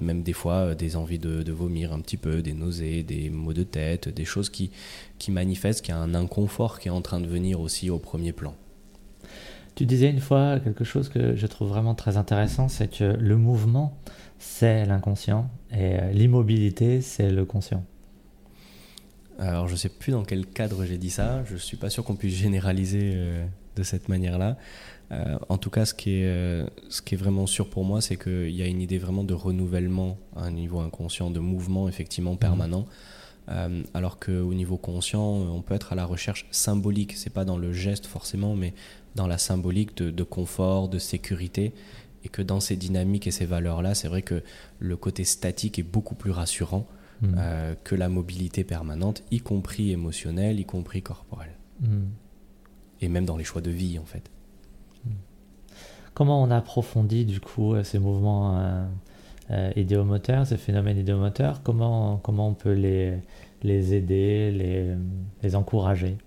même 0.00 0.22
des 0.24 0.32
fois 0.32 0.74
des 0.74 0.96
envies 0.96 1.20
de, 1.20 1.52
vomir 1.52 1.92
un 1.92 2.00
petit 2.00 2.16
peu, 2.16 2.42
des 2.42 2.52
nausées, 2.52 3.04
des 3.04 3.30
maux 3.30 3.52
de 3.52 3.62
tête, 3.62 4.08
des 4.08 4.24
choses 4.24 4.50
qui 4.50 4.70
manifestent 5.28 5.82
qu'il 5.82 5.94
y 5.94 5.96
a 5.96 6.00
un 6.00 6.14
inconfort 6.14 6.80
qui 6.80 6.88
est 6.88 6.90
en 6.90 7.02
train 7.02 7.20
de 7.20 7.28
venir 7.28 7.60
aussi 7.60 7.90
au 7.90 8.00
premier 8.00 8.32
plan. 8.32 8.56
Tu 9.76 9.84
disais 9.84 10.08
une 10.08 10.20
fois 10.20 10.58
quelque 10.58 10.84
chose 10.84 11.10
que 11.10 11.36
je 11.36 11.46
trouve 11.46 11.68
vraiment 11.68 11.94
très 11.94 12.16
intéressant, 12.16 12.66
c'est 12.68 12.88
que 12.88 13.04
le 13.04 13.36
mouvement, 13.36 13.94
c'est 14.38 14.86
l'inconscient 14.86 15.50
et 15.70 16.00
euh, 16.00 16.12
l'immobilité, 16.12 17.02
c'est 17.02 17.30
le 17.30 17.44
conscient. 17.44 17.84
Alors 19.38 19.68
je 19.68 19.72
ne 19.72 19.76
sais 19.76 19.90
plus 19.90 20.12
dans 20.12 20.24
quel 20.24 20.46
cadre 20.46 20.86
j'ai 20.86 20.96
dit 20.96 21.10
ça, 21.10 21.44
je 21.44 21.52
ne 21.52 21.58
suis 21.58 21.76
pas 21.76 21.90
sûr 21.90 22.04
qu'on 22.04 22.16
puisse 22.16 22.34
généraliser 22.36 23.12
euh, 23.16 23.44
de 23.76 23.82
cette 23.82 24.08
manière-là. 24.08 24.56
Euh, 25.12 25.36
en 25.50 25.58
tout 25.58 25.68
cas, 25.68 25.84
ce 25.84 25.92
qui 25.92 26.22
est, 26.22 27.16
vraiment 27.16 27.46
sûr 27.46 27.68
pour 27.68 27.84
moi, 27.84 28.00
c'est 28.00 28.16
qu'il 28.16 28.56
y 28.56 28.62
a 28.62 28.66
une 28.66 28.80
idée 28.80 28.96
vraiment 28.96 29.24
de 29.24 29.34
renouvellement 29.34 30.16
à 30.36 30.44
un 30.44 30.52
niveau 30.52 30.80
inconscient, 30.80 31.30
de 31.30 31.38
mouvement 31.38 31.86
effectivement 31.86 32.36
permanent. 32.36 32.86
alors 33.92 34.18
qu'au 34.18 34.54
niveau 34.54 34.78
conscient, 34.78 35.22
on 35.22 35.60
peut 35.60 35.74
être 35.74 35.92
à 35.92 35.96
la 35.96 36.06
recherche 36.06 36.46
symbolique. 36.50 37.12
C'est 37.12 37.30
pas 37.30 37.44
dans 37.44 37.58
le 37.58 37.74
geste 37.74 38.06
forcément, 38.06 38.56
mais 38.56 38.72
dans 39.16 39.26
la 39.26 39.38
symbolique 39.38 39.96
de, 39.96 40.22
confort, 40.22 40.88
de 40.88 40.98
sécurité, 40.98 41.72
et 42.22 42.28
que 42.28 42.42
dans 42.42 42.60
ces 42.60 42.76
dynamiques 42.76 43.26
et 43.26 43.30
ces 43.30 43.46
valeurs-là, 43.46 43.94
c'est 43.94 44.08
vrai 44.08 44.22
que 44.22 44.42
le 44.78 44.96
côté 44.96 45.24
statique 45.24 45.78
est 45.78 45.82
beaucoup 45.82 46.14
plus 46.14 46.30
rassurant 46.30 46.86
hmm. 47.22 47.34
euh, 47.38 47.74
que 47.82 47.94
la 47.94 48.08
mobilité 48.08 48.62
permanente, 48.62 49.22
y 49.30 49.40
compris 49.40 49.90
émotionnelle, 49.90 50.60
y 50.60 50.64
compris 50.64 51.02
corporelle. 51.02 51.56
Hmm. 51.80 52.08
Et 53.00 53.08
même 53.08 53.24
dans 53.24 53.36
les 53.36 53.44
choix 53.44 53.62
de 53.62 53.70
vie, 53.70 53.98
en 53.98 54.04
fait. 54.04 54.30
Hmm. 55.04 55.10
Comment 56.14 56.42
on 56.42 56.50
approfondit, 56.50 57.24
du 57.24 57.40
coup, 57.40 57.74
euh, 57.74 57.84
ces 57.84 57.98
mouvements 57.98 58.58
euh, 59.50 59.70
idéomoteurs, 59.76 60.46
ces 60.46 60.58
phénomènes 60.58 60.98
idéomoteurs? 60.98 61.62
Comment, 61.62 62.18
comment 62.18 62.48
on 62.48 62.54
peut 62.54 62.74
les, 62.74 63.14
les 63.62 63.94
aider, 63.94 64.50
les, 64.50 64.94
les 65.42 65.56
encourager? 65.56 66.18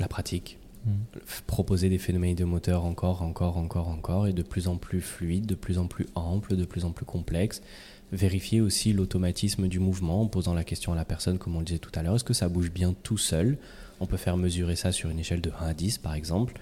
La 0.00 0.08
pratique 0.08 0.58
proposer 1.46 1.88
des 1.88 1.98
phénomènes 1.98 2.34
de 2.34 2.44
moteur 2.44 2.84
encore, 2.84 3.22
encore, 3.22 3.56
encore, 3.56 3.88
encore, 3.88 4.26
et 4.26 4.32
de 4.32 4.42
plus 4.42 4.68
en 4.68 4.76
plus 4.76 5.00
fluides, 5.00 5.46
de 5.46 5.54
plus 5.54 5.78
en 5.78 5.86
plus 5.86 6.06
amples, 6.14 6.56
de 6.56 6.64
plus 6.64 6.84
en 6.84 6.92
plus 6.92 7.06
complexes, 7.06 7.62
vérifier 8.12 8.60
aussi 8.60 8.92
l'automatisme 8.92 9.68
du 9.68 9.78
mouvement 9.78 10.22
en 10.22 10.26
posant 10.26 10.54
la 10.54 10.64
question 10.64 10.92
à 10.92 10.96
la 10.96 11.04
personne, 11.04 11.38
comme 11.38 11.56
on 11.56 11.60
le 11.60 11.64
disait 11.64 11.78
tout 11.78 11.92
à 11.94 12.02
l'heure, 12.02 12.16
est-ce 12.16 12.24
que 12.24 12.34
ça 12.34 12.48
bouge 12.48 12.70
bien 12.70 12.94
tout 13.02 13.18
seul? 13.18 13.58
On 14.00 14.06
peut 14.06 14.16
faire 14.16 14.36
mesurer 14.36 14.76
ça 14.76 14.92
sur 14.92 15.08
une 15.08 15.20
échelle 15.20 15.40
de 15.40 15.50
1 15.60 15.66
à 15.66 15.74
10 15.74 15.98
par 15.98 16.14
exemple. 16.14 16.54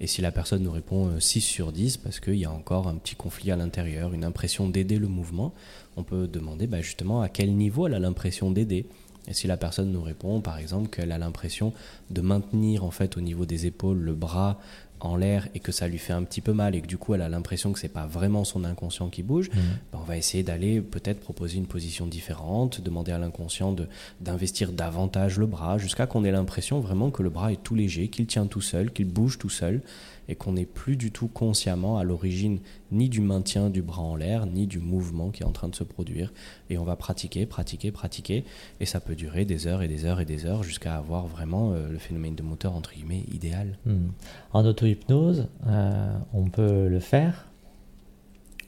Et 0.00 0.06
si 0.06 0.22
la 0.22 0.30
personne 0.30 0.62
nous 0.62 0.70
répond 0.70 1.18
6 1.18 1.40
sur 1.40 1.72
10 1.72 1.96
parce 1.96 2.20
qu'il 2.20 2.36
y 2.36 2.44
a 2.44 2.52
encore 2.52 2.86
un 2.86 2.94
petit 2.96 3.16
conflit 3.16 3.50
à 3.50 3.56
l'intérieur, 3.56 4.14
une 4.14 4.24
impression 4.24 4.68
d'aider 4.68 4.98
le 4.98 5.08
mouvement, 5.08 5.52
on 5.96 6.04
peut 6.04 6.28
demander 6.28 6.66
bah, 6.66 6.80
justement 6.80 7.22
à 7.22 7.28
quel 7.28 7.54
niveau 7.54 7.86
elle 7.86 7.94
a 7.94 7.98
l'impression 7.98 8.50
d'aider. 8.50 8.86
Et 9.28 9.34
si 9.34 9.46
la 9.46 9.56
personne 9.56 9.90
nous 9.90 10.02
répond, 10.02 10.40
par 10.40 10.58
exemple, 10.58 10.88
qu'elle 10.88 11.12
a 11.12 11.18
l'impression 11.18 11.72
de 12.10 12.20
maintenir 12.20 12.84
en 12.84 12.90
fait 12.90 13.16
au 13.16 13.20
niveau 13.20 13.46
des 13.46 13.66
épaules 13.66 13.98
le 13.98 14.14
bras 14.14 14.58
en 15.00 15.16
l'air 15.16 15.48
et 15.54 15.60
que 15.60 15.72
ça 15.72 15.88
lui 15.88 15.98
fait 15.98 16.12
un 16.12 16.22
petit 16.22 16.40
peu 16.40 16.52
mal 16.52 16.74
et 16.74 16.80
que 16.80 16.86
du 16.86 16.96
coup 16.96 17.14
elle 17.14 17.22
a 17.22 17.28
l'impression 17.28 17.72
que 17.72 17.78
c'est 17.78 17.88
pas 17.88 18.06
vraiment 18.06 18.44
son 18.44 18.64
inconscient 18.64 19.08
qui 19.08 19.22
bouge, 19.22 19.50
mmh. 19.50 19.58
ben, 19.92 19.98
on 20.00 20.04
va 20.04 20.16
essayer 20.16 20.42
d'aller 20.42 20.80
peut-être 20.80 21.20
proposer 21.20 21.58
une 21.58 21.66
position 21.66 22.06
différente, 22.06 22.80
demander 22.80 23.12
à 23.12 23.18
l'inconscient 23.18 23.76
d'investir 24.20 24.72
davantage 24.72 25.38
le 25.38 25.46
bras 25.46 25.78
jusqu'à 25.78 26.06
qu'on 26.06 26.24
ait 26.24 26.30
l'impression 26.30 26.80
vraiment 26.80 27.10
que 27.10 27.22
le 27.22 27.30
bras 27.30 27.52
est 27.52 27.62
tout 27.62 27.74
léger, 27.74 28.08
qu'il 28.08 28.26
tient 28.26 28.46
tout 28.46 28.62
seul, 28.62 28.90
qu'il 28.90 29.06
bouge 29.06 29.38
tout 29.38 29.50
seul 29.50 29.82
et 30.28 30.34
qu'on 30.34 30.52
n'est 30.52 30.66
plus 30.66 30.96
du 30.96 31.10
tout 31.10 31.28
consciemment 31.28 31.98
à 31.98 32.04
l'origine 32.04 32.58
ni 32.92 33.08
du 33.08 33.20
maintien 33.20 33.70
du 33.70 33.82
bras 33.82 34.02
en 34.02 34.16
l'air, 34.16 34.46
ni 34.46 34.66
du 34.66 34.78
mouvement 34.78 35.30
qui 35.30 35.42
est 35.42 35.46
en 35.46 35.52
train 35.52 35.68
de 35.68 35.74
se 35.74 35.84
produire. 35.84 36.32
Et 36.70 36.78
on 36.78 36.84
va 36.84 36.96
pratiquer, 36.96 37.46
pratiquer, 37.46 37.90
pratiquer, 37.90 38.44
et 38.80 38.86
ça 38.86 39.00
peut 39.00 39.14
durer 39.14 39.44
des 39.44 39.66
heures 39.66 39.82
et 39.82 39.88
des 39.88 40.04
heures 40.04 40.20
et 40.20 40.24
des 40.24 40.46
heures 40.46 40.62
jusqu'à 40.62 40.96
avoir 40.96 41.26
vraiment 41.26 41.72
euh, 41.72 41.88
le 41.90 41.98
phénomène 41.98 42.34
de 42.34 42.42
moteur, 42.42 42.74
entre 42.74 42.92
guillemets, 42.92 43.24
idéal. 43.32 43.78
Hmm. 43.86 44.08
En 44.52 44.64
auto-hypnose, 44.64 45.48
euh, 45.66 46.16
on 46.32 46.44
peut 46.44 46.88
le 46.88 47.00
faire 47.00 47.46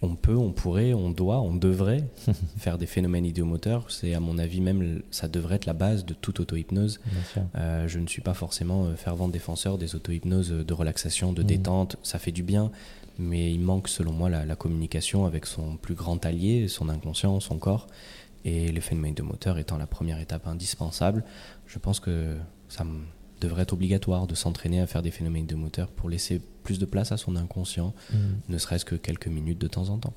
on 0.03 0.15
peut, 0.15 0.37
on 0.37 0.53
pourrait, 0.53 0.95
on 0.95 1.11
doit, 1.11 1.41
on 1.41 1.55
devrait 1.55 2.05
faire 2.59 2.79
des 2.79 2.87
phénomènes 2.87 3.27
idéomoteurs. 3.27 3.91
C'est 3.91 4.15
à 4.15 4.21
mon 4.21 4.39
avis 4.39 4.61
même, 4.61 5.03
ça 5.11 5.29
devrait 5.29 5.57
être 5.57 5.67
la 5.67 5.73
base 5.73 6.05
de 6.05 6.15
toute 6.15 6.41
auto-hypnose. 6.41 7.01
Euh, 7.57 7.89
je 7.89 7.99
ne 7.99 8.07
suis 8.07 8.23
pas 8.23 8.35
forcément 8.35 8.87
euh, 8.87 8.95
fervent 8.95 9.29
défenseur 9.29 9.79
des 9.79 9.95
auto-hypnoses 9.97 10.51
de 10.51 10.75
relaxation, 10.75 11.33
de 11.33 11.43
mmh. 11.43 11.47
détente. 11.47 11.97
Ça 12.03 12.19
fait 12.19 12.33
du 12.33 12.43
bien, 12.43 12.71
mais 13.19 13.53
il 13.53 13.61
manque 13.61 13.89
selon 13.89 14.13
moi 14.13 14.31
la, 14.31 14.57
communication 14.57 15.27
avec 15.27 15.47
son 15.47 15.77
plus 15.77 15.95
grand 15.95 16.25
allié, 16.25 16.69
son 16.69 16.89
inconscient, 16.89 17.41
son 17.41 17.59
corps. 17.59 17.89
Et 18.45 18.71
les 18.71 18.81
phénomènes 18.81 19.15
de 19.15 19.23
moteur 19.23 19.59
étant 19.59 19.79
la 19.79 19.87
première 19.87 20.21
étape 20.21 20.47
indispensable, 20.47 21.25
je 21.67 21.79
pense 21.79 21.99
que 21.99 22.37
ça 22.69 22.85
me 22.85 23.01
devrait 23.41 23.63
être 23.63 23.73
obligatoire 23.73 24.27
de 24.27 24.35
s'entraîner 24.35 24.81
à 24.81 24.87
faire 24.87 25.03
des 25.03 25.11
phénomènes 25.11 25.47
de 25.47 25.55
moteur 25.55 25.89
pour 25.89 26.09
laisser 26.09 26.41
plus 26.63 26.79
de 26.79 26.87
place 26.87 27.13
à 27.13 27.17
son 27.17 27.37
inconscient, 27.37 27.95
mm. 28.13 28.17
ne 28.49 28.59
serait-ce 28.59 28.85
que 28.85 28.95
quelques 28.95 29.29
minutes 29.29 29.61
de 29.61 29.69
temps 29.69 29.89
en 29.89 29.99
temps. 29.99 30.15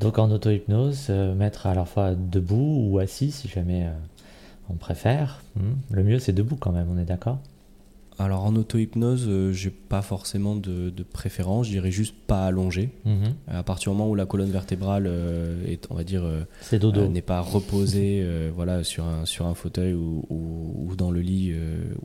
Donc 0.00 0.18
en 0.18 0.30
auto-hypnose, 0.30 1.06
euh, 1.10 1.34
mettre 1.34 1.66
à 1.66 1.74
la 1.74 1.84
fois 1.84 2.14
debout 2.14 2.88
ou 2.88 2.98
assis 2.98 3.32
si 3.32 3.48
jamais 3.48 3.86
euh, 3.86 3.92
on 4.70 4.74
préfère. 4.74 5.42
Mm. 5.56 5.60
Le 5.90 6.04
mieux 6.04 6.18
c'est 6.18 6.32
debout 6.32 6.56
quand 6.56 6.72
même, 6.72 6.88
on 6.90 6.98
est 6.98 7.04
d'accord? 7.04 7.40
Alors 8.18 8.44
en 8.44 8.56
auto-hypnose, 8.56 9.26
euh, 9.28 9.52
j'ai 9.52 9.70
pas 9.70 10.02
forcément 10.02 10.56
de, 10.56 10.90
préférence, 11.12 11.66
je 11.66 11.72
dirais 11.72 11.92
juste 11.92 12.16
pas 12.26 12.46
allongé. 12.46 12.90
Mhm. 13.04 13.34
À 13.46 13.62
partir 13.62 13.92
du 13.92 13.98
moment 13.98 14.10
où 14.10 14.16
la 14.16 14.26
colonne 14.26 14.50
vertébrale 14.50 15.06
euh, 15.06 15.64
est, 15.64 15.86
on 15.90 15.94
va 15.94 16.02
dire, 16.02 16.24
euh, 16.24 17.08
n'est 17.08 17.22
pas 17.22 17.40
reposée, 17.40 18.26
voilà, 18.54 18.82
sur 18.82 19.04
un 19.06 19.24
sur 19.24 19.46
un 19.46 19.54
fauteuil 19.54 19.94
ou, 19.94 20.24
ou, 20.30 20.96
dans 20.96 21.12
le 21.12 21.20
lit, 21.20 21.54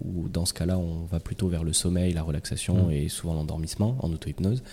ou 0.06 0.30
dans 0.30 0.46
ce 0.46 0.54
cas-là, 0.54 0.78
on 0.78 1.06
va 1.06 1.20
plutôt 1.20 1.48
vers 1.48 1.64
le 1.64 1.74
sommeil, 1.74 2.14
la 2.14 2.22
relaxation 2.22 2.88
mhm. 2.88 2.92
et 2.92 3.10
souvent 3.10 3.34
l'endormissement 3.34 3.98
en 4.00 4.12
auto-hypnose. 4.12 4.64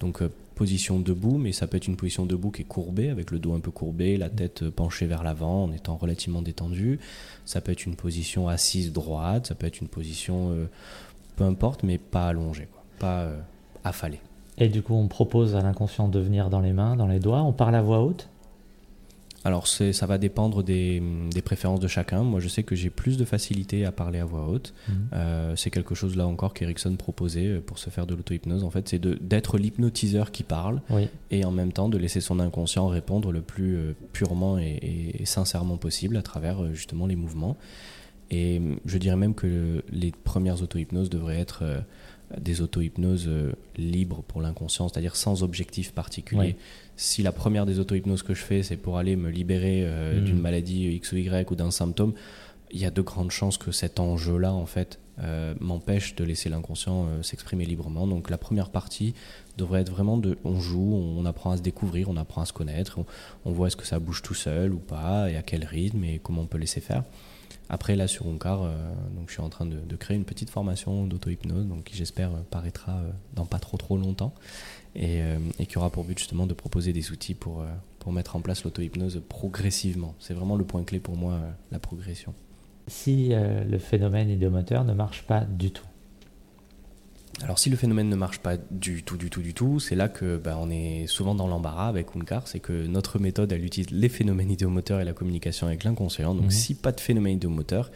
Donc 0.00 0.22
position 0.54 1.00
debout, 1.00 1.38
mais 1.38 1.52
ça 1.52 1.66
peut 1.66 1.76
être 1.76 1.88
une 1.88 1.96
position 1.96 2.26
debout 2.26 2.50
qui 2.50 2.62
est 2.62 2.66
courbée, 2.66 3.10
avec 3.10 3.30
le 3.30 3.38
dos 3.38 3.54
un 3.54 3.60
peu 3.60 3.70
courbé, 3.70 4.16
la 4.16 4.28
tête 4.28 4.68
penchée 4.70 5.06
vers 5.06 5.22
l'avant, 5.22 5.64
en 5.64 5.72
étant 5.72 5.96
relativement 5.96 6.42
détendu. 6.42 6.98
Ça 7.44 7.60
peut 7.60 7.72
être 7.72 7.86
une 7.86 7.96
position 7.96 8.48
assise 8.48 8.92
droite, 8.92 9.46
ça 9.46 9.54
peut 9.54 9.66
être 9.66 9.80
une 9.80 9.88
position, 9.88 10.50
euh, 10.52 10.66
peu 11.36 11.44
importe, 11.44 11.82
mais 11.82 11.98
pas 11.98 12.28
allongée, 12.28 12.68
quoi, 12.72 12.84
pas 12.98 13.20
euh, 13.22 13.40
affalée. 13.84 14.20
Et 14.56 14.68
du 14.68 14.82
coup, 14.82 14.94
on 14.94 15.08
propose 15.08 15.56
à 15.56 15.60
l'inconscient 15.60 16.08
de 16.08 16.20
venir 16.20 16.48
dans 16.48 16.60
les 16.60 16.72
mains, 16.72 16.96
dans 16.96 17.08
les 17.08 17.18
doigts. 17.18 17.42
On 17.42 17.52
parle 17.52 17.74
à 17.74 17.82
voix 17.82 18.00
haute 18.02 18.28
alors 19.44 19.66
ça 19.66 20.06
va 20.06 20.16
dépendre 20.16 20.62
des, 20.62 21.02
préférences 21.44 21.80
de 21.80 21.88
chacun. 21.88 22.22
Moi 22.22 22.40
je 22.40 22.48
sais 22.48 22.62
que 22.62 22.74
j'ai 22.74 22.88
plus 22.88 23.18
de 23.18 23.26
facilité 23.26 23.84
à 23.84 23.92
parler 23.92 24.18
à 24.18 24.24
voix 24.24 24.48
haute. 24.48 24.72
Mhm. 24.88 24.94
Euh, 25.12 25.56
c'est 25.56 25.70
quelque 25.70 25.94
chose 25.94 26.16
là 26.16 26.26
encore 26.26 26.54
qu'Erickson 26.54 26.96
proposait 26.96 27.48
euh, 27.48 27.60
pour 27.60 27.78
se 27.78 27.90
faire 27.90 28.06
de 28.06 28.14
l'auto-hypnose. 28.14 28.64
En 28.64 28.70
fait 28.70 28.88
c'est 28.88 28.98
d'être 28.98 29.58
l'hypnotiseur 29.58 30.32
qui 30.32 30.42
parle 30.44 30.80
et 31.30 31.44
en 31.44 31.50
même 31.50 31.72
temps 31.72 31.90
de 31.90 31.98
laisser 31.98 32.22
son 32.22 32.40
inconscient 32.40 32.88
répondre 32.88 33.32
le 33.32 33.42
plus 33.42 33.76
euh, 33.76 33.94
purement 34.14 34.58
et, 34.58 35.20
sincèrement 35.24 35.76
possible 35.76 36.16
à 36.16 36.22
travers 36.22 36.72
justement 36.74 37.06
les 37.06 37.16
mouvements. 37.16 37.56
Et 38.30 38.60
je 38.86 38.98
dirais 38.98 39.16
même 39.16 39.34
que 39.34 39.82
les 39.90 40.10
premières 40.10 40.62
auto-hypnoses 40.62 41.10
devraient 41.10 41.38
être 41.38 41.62
des 42.40 42.60
auto-hypnoses 42.60 43.30
libres 43.76 44.22
pour 44.26 44.40
l'inconscient, 44.40 44.88
c'est-à-dire 44.88 45.16
sans 45.16 45.42
objectif 45.42 45.92
particulier 45.92 46.56
si 46.96 47.22
la 47.22 47.32
première 47.32 47.66
des 47.66 47.78
auto-hypnoses 47.78 48.22
que 48.22 48.34
je 48.34 48.42
fais, 48.42 48.62
c'est 48.62 48.76
pour 48.76 48.98
aller 48.98 49.16
me 49.16 49.30
libérer 49.30 49.82
euh, 49.84 50.20
hmm. 50.20 50.24
d'une 50.24 50.40
maladie 50.40 50.86
X 50.94 51.12
ou 51.12 51.16
Y 51.16 51.50
ou 51.50 51.54
d'un 51.54 51.70
symptôme, 51.70 52.12
il 52.70 52.80
y 52.80 52.84
a 52.84 52.90
de 52.90 53.02
grandes 53.02 53.30
chances 53.30 53.56
que 53.56 53.72
cet 53.72 54.00
enjeu-là, 54.00 54.52
en 54.52 54.66
fait, 54.66 54.98
euh, 55.20 55.54
m'empêche 55.60 56.16
de 56.16 56.24
laisser 56.24 56.48
l'inconscient 56.48 57.06
euh, 57.06 57.22
s'exprimer 57.22 57.64
librement. 57.64 58.06
Donc 58.06 58.30
la 58.30 58.38
première 58.38 58.70
partie 58.70 59.14
devrait 59.56 59.82
être 59.82 59.90
vraiment 59.90 60.18
de 60.18 60.36
on 60.44 60.58
joue, 60.58 60.92
on 60.92 61.24
apprend 61.24 61.52
à 61.52 61.56
se 61.56 61.62
découvrir, 61.62 62.08
on 62.08 62.16
apprend 62.16 62.42
à 62.42 62.46
se 62.46 62.52
connaître, 62.52 62.98
on, 63.44 63.52
voit 63.52 63.68
est-ce 63.68 63.76
que 63.76 63.86
ça 63.86 64.00
bouge 64.00 64.22
tout 64.22 64.34
seul 64.34 64.72
ou 64.72 64.78
pas, 64.78 65.30
et 65.30 65.36
à 65.36 65.42
quel 65.42 65.64
rythme, 65.64 66.02
et 66.02 66.20
comment 66.20 66.42
on 66.42 66.46
peut 66.46 66.58
laisser 66.58 66.80
faire. 66.80 67.04
Après, 67.68 67.96
là, 67.96 68.06
sur 68.06 68.26
Oncar, 68.26 68.60
donc, 69.14 69.28
je 69.28 69.32
suis 69.32 69.42
en 69.42 69.48
train 69.48 69.66
de, 69.66 69.96
créer 69.96 70.16
une 70.16 70.24
petite 70.24 70.50
formation 70.50 71.06
d'auto-hypnose, 71.06 71.66
donc, 71.66 71.84
qui 71.84 71.96
j'espère 71.96 72.30
paraîtra 72.50 73.00
dans 73.34 73.46
pas 73.46 73.58
trop 73.58 73.76
trop 73.76 73.96
longtemps. 73.96 74.34
Euh, 74.96 75.38
et, 75.58 75.66
qui 75.66 75.76
aura 75.76 75.90
pour 75.90 76.04
but 76.04 76.16
justement 76.16 76.46
de 76.46 76.54
proposer 76.54 76.92
des 76.92 77.10
outils 77.10 77.34
pour, 77.34 77.62
euh, 77.62 77.66
pour 77.98 78.12
mettre 78.12 78.36
en 78.36 78.40
place 78.40 78.62
l'auto-hypnose 78.62 79.22
progressivement. 79.28 80.14
C'est 80.20 80.34
vraiment 80.34 80.56
le 80.56 80.64
point 80.64 80.84
clé 80.84 81.00
pour 81.00 81.16
moi, 81.16 81.32
euh, 81.32 81.50
la 81.72 81.80
progression. 81.80 82.32
Si 82.86 83.30
le 83.30 83.78
phénomène 83.78 84.28
idéomoteur 84.28 84.84
ne 84.84 84.92
marche 84.92 85.22
pas 85.22 85.40
du 85.40 85.70
tout 85.70 85.86
alors 87.42 87.58
si 87.58 87.68
le 87.68 87.76
phénomène 87.76 88.08
ne 88.08 88.16
marche 88.16 88.38
pas 88.38 88.56
du 88.70 89.02
tout, 89.02 89.16
du 89.16 89.28
tout, 89.28 89.42
du 89.42 89.54
tout, 89.54 89.80
c'est 89.80 89.96
là 89.96 90.08
que 90.08 90.36
ben, 90.36 90.56
on 90.58 90.70
est 90.70 91.06
souvent 91.08 91.34
dans 91.34 91.48
l'embarras 91.48 91.88
avec 91.88 92.14
Unkar, 92.14 92.46
c'est 92.46 92.60
que 92.60 92.86
notre 92.86 93.18
méthode, 93.18 93.50
elle 93.52 93.64
utilise 93.64 93.90
les 93.90 94.08
phénomènes 94.08 94.50
idéomoteurs 94.50 95.00
et 95.00 95.04
la 95.04 95.12
communication 95.12 95.66
avec 95.66 95.82
l'inconscient. 95.84 96.34
Donc 96.34 96.44
mhm. 96.44 96.50
si 96.50 96.74
pas 96.74 96.92
de 96.92 97.00
phénomène 97.00 97.34
idéomoteur, 97.34 97.90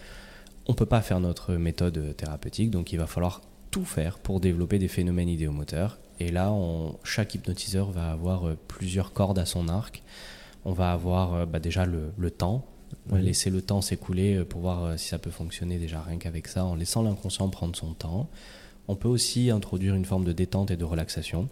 on 0.66 0.72
ne 0.72 0.76
peut 0.76 0.86
pas 0.86 1.00
faire 1.02 1.20
notre 1.20 1.54
méthode 1.54 2.16
thérapeutique, 2.16 2.70
donc 2.70 2.92
il 2.92 2.98
va 2.98 3.06
falloir 3.06 3.42
tout 3.70 3.84
faire 3.84 4.18
pour 4.18 4.40
développer 4.40 4.78
des 4.78 4.88
phénomènes 4.88 5.28
idéomoteurs 5.28 5.98
et 6.20 6.30
là, 6.30 6.52
chaque 7.04 7.34
hypnotiseur 7.34 7.90
va 7.90 8.10
avoir 8.10 8.48
euh, 8.48 8.58
plusieurs 8.68 9.12
cordes 9.12 9.38
à 9.38 9.46
son 9.46 9.68
arc. 9.68 10.02
On 10.64 10.72
va 10.72 10.92
avoir 10.92 11.34
euh, 11.34 11.46
bah, 11.46 11.60
déjà 11.60 11.86
le, 11.86 12.30
temps, 12.30 12.66
laisser 13.12 13.50
le 13.50 13.62
temps 13.62 13.80
s'écouler 13.80 14.36
euh, 14.36 14.44
pour 14.44 14.60
voir 14.60 14.98
si 14.98 15.08
ça 15.08 15.18
peut 15.18 15.30
fonctionner 15.30 15.78
déjà 15.78 16.02
rien 16.02 16.18
qu'avec 16.18 16.48
ça, 16.48 16.64
en 16.64 16.74
laissant 16.74 17.02
l'inconscient 17.02 17.48
prendre 17.48 17.76
son 17.76 17.94
temps. 17.94 18.28
On 18.88 18.96
peut 18.96 19.08
aussi 19.08 19.50
introduire 19.50 19.94
une 19.94 20.04
forme 20.04 20.24
de 20.24 20.32
détente 20.32 20.70
et 20.70 20.76
de 20.76 20.84
relaxation 20.84 21.48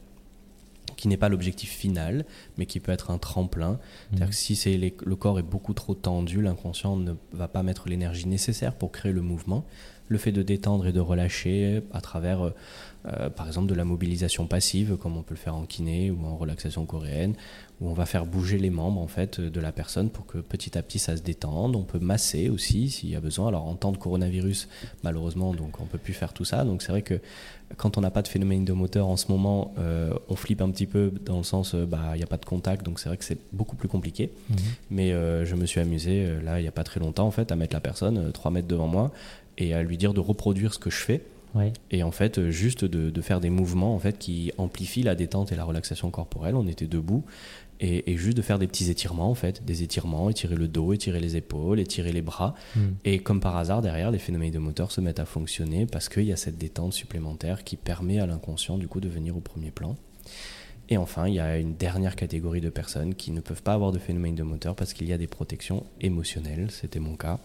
qui 0.97 1.09
n'est 1.09 1.17
pas 1.17 1.29
l'objectif 1.29 1.71
final, 1.71 2.25
mais 2.57 2.65
qui 2.65 2.81
peut 2.81 2.93
être 2.93 3.11
un 3.11 3.19
tremplin. 3.19 3.79
C'est-à-dire 4.11 4.31
que 4.31 4.35
si 4.35 4.79
le 4.79 5.17
corps 5.17 5.39
est 5.39 5.43
beaucoup 5.43 5.75
trop 5.75 5.95
tendu, 5.95 6.41
l'inconscient 6.41 6.97
ne 6.97 7.13
va 7.33 7.49
pas 7.49 7.63
mettre 7.63 7.89
l'énergie 7.89 8.27
nécessaire 8.27 8.75
pour 8.75 8.93
créer 8.93 9.13
le 9.13 9.21
mouvement. 9.21 9.65
Le 10.09 10.19
fait 10.19 10.33
de 10.33 10.43
détendre 10.43 10.87
et 10.87 10.93
de 10.93 11.01
relâcher 11.01 11.83
à 11.93 12.01
travers 12.01 12.53
euh, 13.07 13.31
par 13.31 13.47
exemple 13.47 13.69
de 13.69 13.75
la 13.75 13.85
mobilisation 13.85 14.47
passive, 14.47 14.97
comme 14.97 15.17
on 15.17 15.23
peut 15.23 15.35
le 15.35 15.39
faire 15.39 15.55
en 15.55 15.65
kiné 15.65 16.11
ou 16.11 16.25
en 16.27 16.37
relaxation 16.37 16.87
coréenne, 16.87 17.35
où 17.81 17.89
on 17.89 17.93
va 17.93 18.05
faire 18.05 18.27
bouger 18.27 18.59
les 18.59 18.71
membres 18.71 19.01
en 19.01 19.07
fait 19.07 19.41
de 19.41 19.61
la 19.61 19.71
personne 19.71 20.11
pour 20.11 20.27
que 20.27 20.39
petit 20.39 20.77
à 20.77 20.83
petit 20.83 20.99
ça 20.99 21.17
se 21.17 21.23
détende. 21.23 21.77
On 21.77 21.85
peut 21.85 22.01
masser 22.01 22.49
aussi 22.49 22.91
s'il 22.91 23.11
y 23.11 23.15
a 23.15 23.21
besoin. 23.21 23.49
Alors 23.49 23.67
en 23.67 23.75
temps 23.75 23.93
de 23.93 23.97
coronavirus, 23.97 24.69
malheureusement, 25.05 25.55
donc 25.55 25.81
on 25.81 25.85
peut 25.85 25.99
plus 25.99 26.15
faire 26.15 26.33
tout 26.33 26.45
ça. 26.45 26.65
Donc 26.65 26.83
c'est 26.83 26.91
vrai 26.91 27.03
que 27.03 27.21
quand 27.77 27.97
on 27.97 28.01
n'a 28.01 28.11
pas 28.11 28.23
de 28.23 28.29
phénomène 28.29 28.65
de 28.65 28.73
moteur 28.73 29.07
en 29.07 29.17
ce 29.17 29.31
moment, 29.31 29.73
euh, 29.79 30.13
on 30.29 30.35
flippe 30.35 30.63
un 30.63 30.71
petit 30.71 30.87
peu 30.87 31.13
dans 31.25 31.39
le 31.39 31.45
sens, 31.45 31.75
euh, 31.75 31.87
bah 31.87 32.13
il 32.15 32.19
n'y 32.19 32.25
a 32.25 32.29
pas 32.29 32.39
de 32.39 32.45
contact, 32.45 32.85
donc 32.85 32.99
c'est 32.99 33.09
vrai 33.09 33.19
que 33.19 33.25
c'est 33.25 33.39
beaucoup 33.53 33.77
plus 33.77 33.89
compliqué. 33.89 34.33
Mhm. 34.51 34.57
Mais 34.91 35.11
je 35.11 35.55
me 35.55 35.65
suis 35.67 35.81
amusé 35.81 36.41
là 36.43 36.59
il 36.59 36.63
n'y 36.63 36.69
a 36.69 36.73
pas 36.73 36.85
très 36.85 36.99
longtemps 36.99 37.27
en 37.27 37.31
fait 37.31 37.53
à 37.53 37.57
mettre 37.57 37.75
la 37.75 37.81
personne 37.81 38.33
3 38.33 38.51
mètres 38.51 38.69
devant 38.69 38.89
moi 38.89 39.13
et 39.59 39.75
à 39.75 39.83
lui 39.83 39.97
dire 39.97 40.15
de 40.15 40.21
reproduire 40.21 40.75
ce 40.75 40.79
que 40.79 40.91
je 40.91 40.99
fais 40.99 41.23
et 41.91 42.03
en 42.03 42.11
fait, 42.11 42.39
euh, 42.39 42.51
juste 42.51 42.85
de, 42.85 43.21
faire 43.21 43.41
des 43.41 43.51
mouvements 43.51 43.95
en 43.95 43.99
fait 43.99 44.19
qui 44.19 44.53
amplifient 44.59 45.03
la 45.03 45.15
détente 45.15 45.53
et 45.53 45.57
la 45.57 45.65
relaxation 45.65 46.11
corporelle. 46.11 46.55
On 46.55 46.67
était 46.67 46.87
debout 46.87 47.25
et, 47.81 48.17
juste 48.17 48.37
de 48.37 48.43
faire 48.43 48.59
des 48.59 48.67
petits 48.67 48.91
étirements 48.91 49.31
en 49.31 49.35
fait, 49.35 49.65
des 49.65 49.83
étirements, 49.83 50.31
étirer 50.31 50.55
le 50.55 50.69
dos, 50.69 50.93
étirer 50.93 51.21
les 51.21 51.37
épaules, 51.37 51.81
étirer 51.81 52.13
les 52.13 52.23
bras. 52.23 52.55
Hmm. 52.75 52.93
Et 53.05 53.19
comme 53.19 53.41
par 53.41 53.57
hasard, 53.57 53.83
derrière, 53.83 54.11
les 54.11 54.19
phénomènes 54.19 54.53
de 54.53 54.59
moteur 54.59 54.93
se 54.93 55.01
mettent 55.01 55.21
à 55.21 55.25
fonctionner 55.25 55.87
parce 55.87 56.09
qu'il 56.09 56.25
y 56.25 56.33
a 56.33 56.37
cette 56.37 56.59
détente 56.59 56.93
supplémentaire 56.93 57.65
qui 57.65 57.77
permet 57.77 58.19
à 58.19 58.27
l'inconscient 58.27 58.79
du 58.79 58.89
coup 58.89 59.01
de 59.01 59.09
venir 59.09 59.37
au 59.37 59.41
premier 59.41 59.71
plan. 59.71 59.97
Et 60.89 60.99
enfin, 60.99 61.27
il 61.27 61.35
y 61.35 61.41
a 61.41 61.59
une 61.59 61.75
dernière 61.75 62.15
catégorie 62.15 62.61
de 62.61 62.71
personnes 62.71 63.15
qui 63.15 63.33
ne 63.33 63.41
peuvent 63.41 63.63
pas 63.63 63.75
avoir 63.75 63.91
de 63.91 63.99
phénomène 63.99 64.37
de 64.37 64.45
moteur 64.45 64.77
parce 64.77 64.93
qu'il 64.93 65.09
y 65.09 65.13
a 65.13 65.19
des 65.19 65.27
protections 65.27 65.85
émotionnelles, 66.01 66.71
c'était 66.71 67.01
mon 67.01 67.17
cas. 67.17 67.41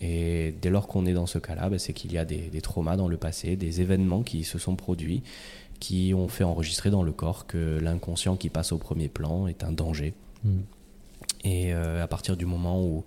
Et 0.00 0.54
dès 0.60 0.70
lors 0.70 0.88
qu'on 0.88 1.06
est 1.06 1.12
dans 1.12 1.26
ce 1.26 1.38
cas-là, 1.38 1.70
bah, 1.70 1.78
c'est 1.78 1.92
qu'il 1.92 2.12
y 2.12 2.18
a 2.18 2.24
des, 2.24 2.60
traumas 2.60 2.96
dans 2.96 3.08
le 3.08 3.16
passé, 3.16 3.56
des 3.56 3.80
événements 3.80 4.22
qui 4.22 4.44
se 4.44 4.58
sont 4.58 4.76
produits, 4.76 5.22
qui 5.80 6.12
ont 6.14 6.28
fait 6.28 6.44
enregistrer 6.44 6.90
dans 6.90 7.02
le 7.02 7.12
corps 7.12 7.46
que 7.46 7.78
l'inconscient 7.78 8.36
qui 8.36 8.50
passe 8.50 8.72
au 8.72 8.78
premier 8.78 9.08
plan 9.08 9.46
est 9.46 9.64
un 9.64 9.72
danger. 9.72 10.14
Mm. 10.44 10.58
Et 11.44 11.72
euh, 11.72 12.02
à 12.02 12.08
partir 12.08 12.36
du 12.36 12.44
moment 12.44 12.82
où, 12.82 13.04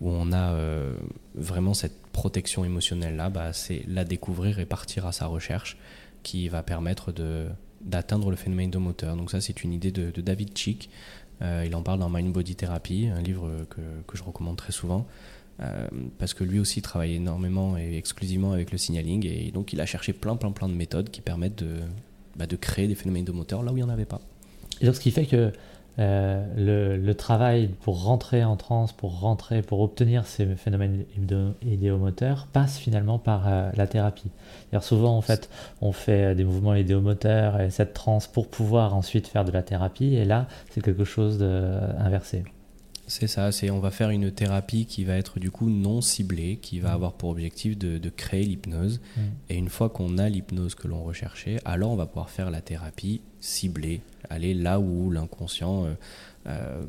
où 0.00 0.08
on 0.08 0.32
a 0.32 0.52
euh, 0.52 0.94
vraiment 1.34 1.74
cette 1.74 2.00
protection 2.12 2.64
émotionnelle-là, 2.64 3.28
bah, 3.28 3.52
c'est 3.52 3.84
la 3.86 4.04
découvrir 4.04 4.58
et 4.58 4.66
partir 4.66 5.06
à 5.06 5.12
sa 5.12 5.26
recherche 5.26 5.76
qui 6.22 6.48
va 6.48 6.62
permettre 6.62 7.12
de, 7.12 7.48
d'atteindre 7.82 8.30
le 8.30 8.36
phénomène 8.36 8.70
de 8.70 8.78
moteur. 8.78 9.16
Donc 9.16 9.30
ça, 9.30 9.40
c'est 9.40 9.62
une 9.62 9.72
idée 9.72 9.92
de, 9.92 10.20
David 10.20 10.56
Chick. 10.56 10.88
Euh, 11.42 11.64
il 11.66 11.74
en 11.74 11.82
parle 11.82 11.98
dans 11.98 12.10
Mind 12.10 12.32
Body 12.32 12.54
Therapy, 12.54 13.08
un 13.08 13.22
livre 13.22 13.50
que, 13.70 13.80
que 14.06 14.16
je 14.16 14.22
recommande 14.22 14.56
très 14.56 14.72
souvent. 14.72 15.06
Euh, 15.62 15.86
parce 16.18 16.32
que 16.32 16.42
lui 16.42 16.58
aussi 16.58 16.80
travaille 16.80 17.16
énormément 17.16 17.76
et 17.76 17.96
exclusivement 17.96 18.52
avec 18.52 18.72
le 18.72 18.78
signaling 18.78 19.26
et 19.26 19.50
donc 19.50 19.74
il 19.74 19.80
a 19.82 19.84
cherché 19.84 20.14
plein 20.14 20.34
plein 20.36 20.52
plein 20.52 20.70
de 20.70 20.74
méthodes 20.74 21.10
qui 21.10 21.20
permettent 21.20 21.62
de, 21.62 21.80
bah, 22.34 22.46
créer 22.58 22.88
des 22.88 22.94
phénomènes 22.94 23.26
de 23.26 23.32
moteur 23.32 23.62
là 23.62 23.70
où 23.70 23.76
il 23.76 23.84
n'y 23.84 23.90
en 23.90 23.92
avait 23.92 24.06
pas. 24.06 24.22
Et 24.80 24.86
donc 24.86 24.94
ce 24.94 25.00
qui 25.00 25.10
fait 25.10 25.26
que 25.26 25.52
euh, 25.98 26.96
le, 26.96 27.12
travail 27.14 27.68
pour 27.82 28.04
rentrer 28.04 28.42
en 28.42 28.56
transe, 28.56 28.92
pour 28.92 29.20
rentrer, 29.20 29.60
pour 29.60 29.80
obtenir 29.80 30.24
ces 30.24 30.46
phénomènes 30.56 31.04
idéomoteurs 31.62 32.46
passe 32.46 32.78
finalement 32.78 33.18
par 33.18 33.46
euh, 33.46 33.70
la 33.76 33.86
thérapie. 33.86 34.30
souvent, 34.80 35.14
en 35.16 35.20
fait, 35.20 35.50
on 35.82 35.92
fait 35.92 36.34
des 36.34 36.44
mouvements 36.44 36.74
idéomoteurs 36.74 37.60
et 37.60 37.70
cette 37.70 37.92
transe 37.92 38.26
pour 38.28 38.48
pouvoir 38.48 38.94
ensuite 38.94 39.26
faire 39.26 39.44
de 39.44 39.50
la 39.50 39.62
thérapie, 39.62 40.14
et 40.14 40.24
là, 40.24 40.46
c'est 40.70 40.80
quelque 40.80 41.04
chose 41.04 41.38
d'inversé. 41.38 42.44
C'est 43.10 43.26
ça, 43.26 43.50
c'est 43.50 43.70
on 43.70 43.80
va 43.80 43.90
faire 43.90 44.10
une 44.10 44.30
thérapie 44.30 44.86
qui 44.86 45.02
va 45.02 45.16
être 45.16 45.40
du 45.40 45.50
coup 45.50 45.68
non 45.68 46.00
ciblée, 46.00 46.60
qui 46.62 46.78
va 46.78 46.92
avoir 46.92 47.14
pour 47.14 47.30
objectif 47.30 47.76
de, 47.76 48.08
créer 48.08 48.44
l'hypnose. 48.44 49.00
Mm. 49.16 49.20
Et 49.48 49.56
une 49.56 49.68
fois 49.68 49.88
qu'on 49.88 50.16
a 50.16 50.28
l'hypnose 50.28 50.76
que 50.76 50.86
l'on 50.86 51.02
recherchait, 51.02 51.58
alors 51.64 51.90
on 51.90 51.96
va 51.96 52.06
pouvoir 52.06 52.30
faire 52.30 52.52
la 52.52 52.60
thérapie 52.60 53.20
ciblée, 53.40 54.00
aller 54.30 54.54
là 54.54 54.78
où 54.78 55.10
l'inconscient 55.10 55.86
euh, 55.86 55.94
euh, 56.46 56.82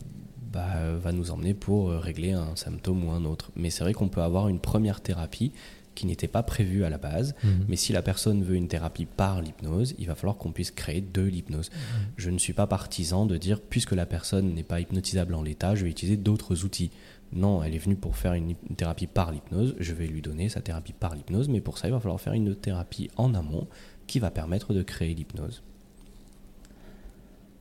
bah, 0.53 0.95
va 1.01 1.11
nous 1.11 1.31
emmener 1.31 1.55
pour 1.55 1.89
régler 1.89 2.33
un 2.33 2.55
symptôme 2.55 3.03
ou 3.03 3.09
un 3.09 3.25
autre. 3.25 3.49
Mais 3.55 3.71
c'est 3.71 3.83
vrai 3.83 3.93
qu'on 3.93 4.09
peut 4.09 4.21
avoir 4.21 4.47
une 4.47 4.59
première 4.59 5.01
thérapie 5.01 5.51
qui 5.95 6.05
n'était 6.05 6.27
pas 6.27 6.43
prévu 6.43 6.83
à 6.83 6.89
la 6.89 6.97
base. 6.97 7.35
Mhm. 7.43 7.65
Mais 7.67 7.75
si 7.75 7.93
la 7.93 8.01
personne 8.01 8.43
veut 8.43 8.55
une 8.55 8.67
thérapie 8.67 9.05
par 9.05 9.41
l'hypnose, 9.41 9.95
il 9.97 10.07
va 10.07 10.15
falloir 10.15 10.37
qu'on 10.37 10.51
puisse 10.51 10.71
créer 10.71 11.01
de 11.01 11.21
l'hypnose. 11.21 11.69
Mhm. 11.69 12.05
Je 12.17 12.29
ne 12.29 12.37
suis 12.37 12.53
pas 12.53 12.67
partisan 12.67 13.25
de 13.25 13.37
dire, 13.37 13.59
puisque 13.61 13.91
la 13.91 14.05
personne 14.05 14.53
n'est 14.53 14.63
pas 14.63 14.79
hypnotisable 14.79 15.33
en 15.33 15.43
l'état, 15.43 15.75
je 15.75 15.83
vais 15.83 15.89
utiliser 15.89 16.17
d'autres 16.17 16.63
outils. 16.63 16.91
Non, 17.33 17.63
elle 17.63 17.73
est 17.73 17.79
venue 17.79 17.95
pour 17.95 18.17
faire 18.17 18.33
une, 18.33 18.55
thérapie 18.75 19.07
par 19.07 19.31
l'hypnose, 19.31 19.75
je 19.79 19.93
vais 19.93 20.07
lui 20.07 20.21
donner 20.21 20.49
sa 20.49 20.61
thérapie 20.61 20.93
par 20.93 21.15
l'hypnose, 21.15 21.47
mais 21.47 21.61
pour 21.61 21.77
ça, 21.77 21.87
il 21.87 21.91
va 21.91 21.99
falloir 21.99 22.19
faire 22.19 22.33
une 22.33 22.55
thérapie 22.55 23.09
en 23.15 23.33
amont 23.33 23.67
qui 24.07 24.19
va 24.19 24.31
permettre 24.31 24.73
de 24.73 24.83
créer 24.83 25.13
l'hypnose. 25.13 25.63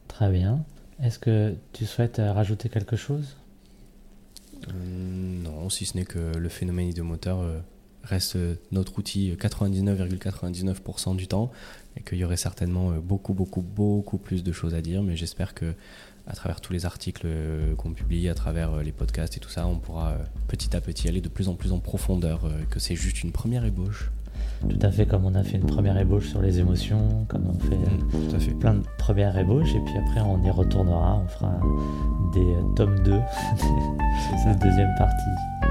Très 0.08 0.30
bien. 0.30 0.64
Est-ce 1.02 1.18
que 1.18 1.54
tu 1.72 1.86
souhaites 1.86 2.18
euh, 2.18 2.32
rajouter 2.32 2.68
quelque 2.68 2.96
chose? 2.96 3.36
Euh, 4.68 5.42
Non, 5.42 5.70
si 5.70 5.86
ce 5.86 5.96
n'est 5.96 6.04
que 6.04 6.36
le 6.36 6.48
phénomène 6.48 6.88
idéomoteur 6.88 7.38
euh, 7.38 7.60
reste 8.04 8.36
euh, 8.36 8.54
notre 8.72 8.98
outil 8.98 9.34
99,99% 9.38 11.16
du 11.16 11.26
temps 11.26 11.50
et 11.96 12.02
qu'il 12.02 12.18
y 12.18 12.24
aurait 12.24 12.36
certainement 12.36 12.90
euh, 12.90 13.00
beaucoup, 13.02 13.34
beaucoup, 13.34 13.62
beaucoup 13.62 14.18
plus 14.18 14.42
de 14.42 14.52
choses 14.52 14.74
à 14.74 14.80
dire. 14.80 15.02
Mais 15.02 15.16
j'espère 15.16 15.54
que 15.54 15.74
à 16.26 16.34
travers 16.34 16.60
tous 16.60 16.72
les 16.72 16.86
articles 16.86 17.22
euh, 17.24 17.74
qu'on 17.74 17.92
publie, 17.92 18.28
à 18.28 18.34
travers 18.34 18.76
les 18.78 18.92
podcasts 18.92 19.36
et 19.36 19.40
tout 19.40 19.48
ça, 19.48 19.66
on 19.66 19.78
pourra 19.78 20.16
petit 20.48 20.76
à 20.76 20.80
petit 20.80 21.08
aller 21.08 21.20
de 21.20 21.28
plus 21.28 21.48
en 21.48 21.54
plus 21.54 21.72
en 21.72 21.78
profondeur, 21.78 22.42
que 22.70 22.78
c'est 22.78 22.94
juste 22.94 23.22
une 23.22 23.32
première 23.32 23.64
ébauche. 23.64 24.10
Tout 24.68 24.78
à 24.82 24.92
fait, 24.92 25.06
comme 25.06 25.24
on 25.24 25.34
a 25.34 25.42
fait 25.42 25.56
une 25.56 25.66
première 25.66 25.98
ébauche 25.98 26.28
sur 26.28 26.40
les 26.40 26.60
émotions, 26.60 27.24
comme 27.28 27.46
on 27.48 27.58
fait, 27.58 27.76
mmh, 27.76 28.28
tout 28.28 28.36
à 28.36 28.38
fait. 28.38 28.52
plein 28.52 28.74
de 28.74 28.82
premières 28.98 29.36
ébauches, 29.36 29.74
et 29.74 29.80
puis 29.80 29.94
après 29.96 30.20
on 30.20 30.42
y 30.44 30.50
retournera, 30.50 31.22
on 31.24 31.28
fera 31.28 31.60
des 32.32 32.74
tomes 32.76 33.02
2, 33.02 33.10
la 33.10 34.54
deuxième 34.62 34.94
partie. 34.98 35.69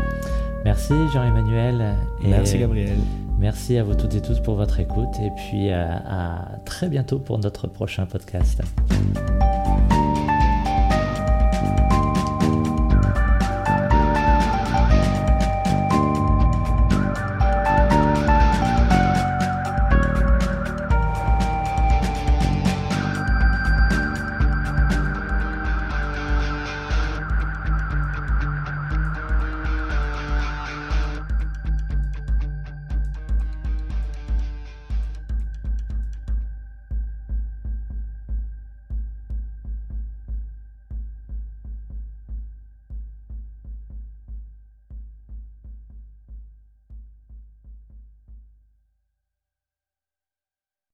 Merci 0.66 0.94
Jean-Emmanuel. 1.14 1.96
Merci 2.22 2.60
Gabriel. 2.60 2.98
Merci 3.40 3.78
à 3.78 3.84
vous 3.84 3.96
toutes 3.96 4.16
et 4.16 4.22
tous 4.22 4.40
pour 4.42 4.56
votre 4.56 4.80
écoute 4.80 5.16
et 5.24 5.32
puis 5.32 5.72
à, 5.72 5.78
euh, 5.78 5.98
à 6.06 6.60
très 6.66 6.90
bientôt 6.90 7.20
pour 7.20 7.40
notre 7.40 7.68
prochain 7.68 8.06
podcast. 8.06 8.62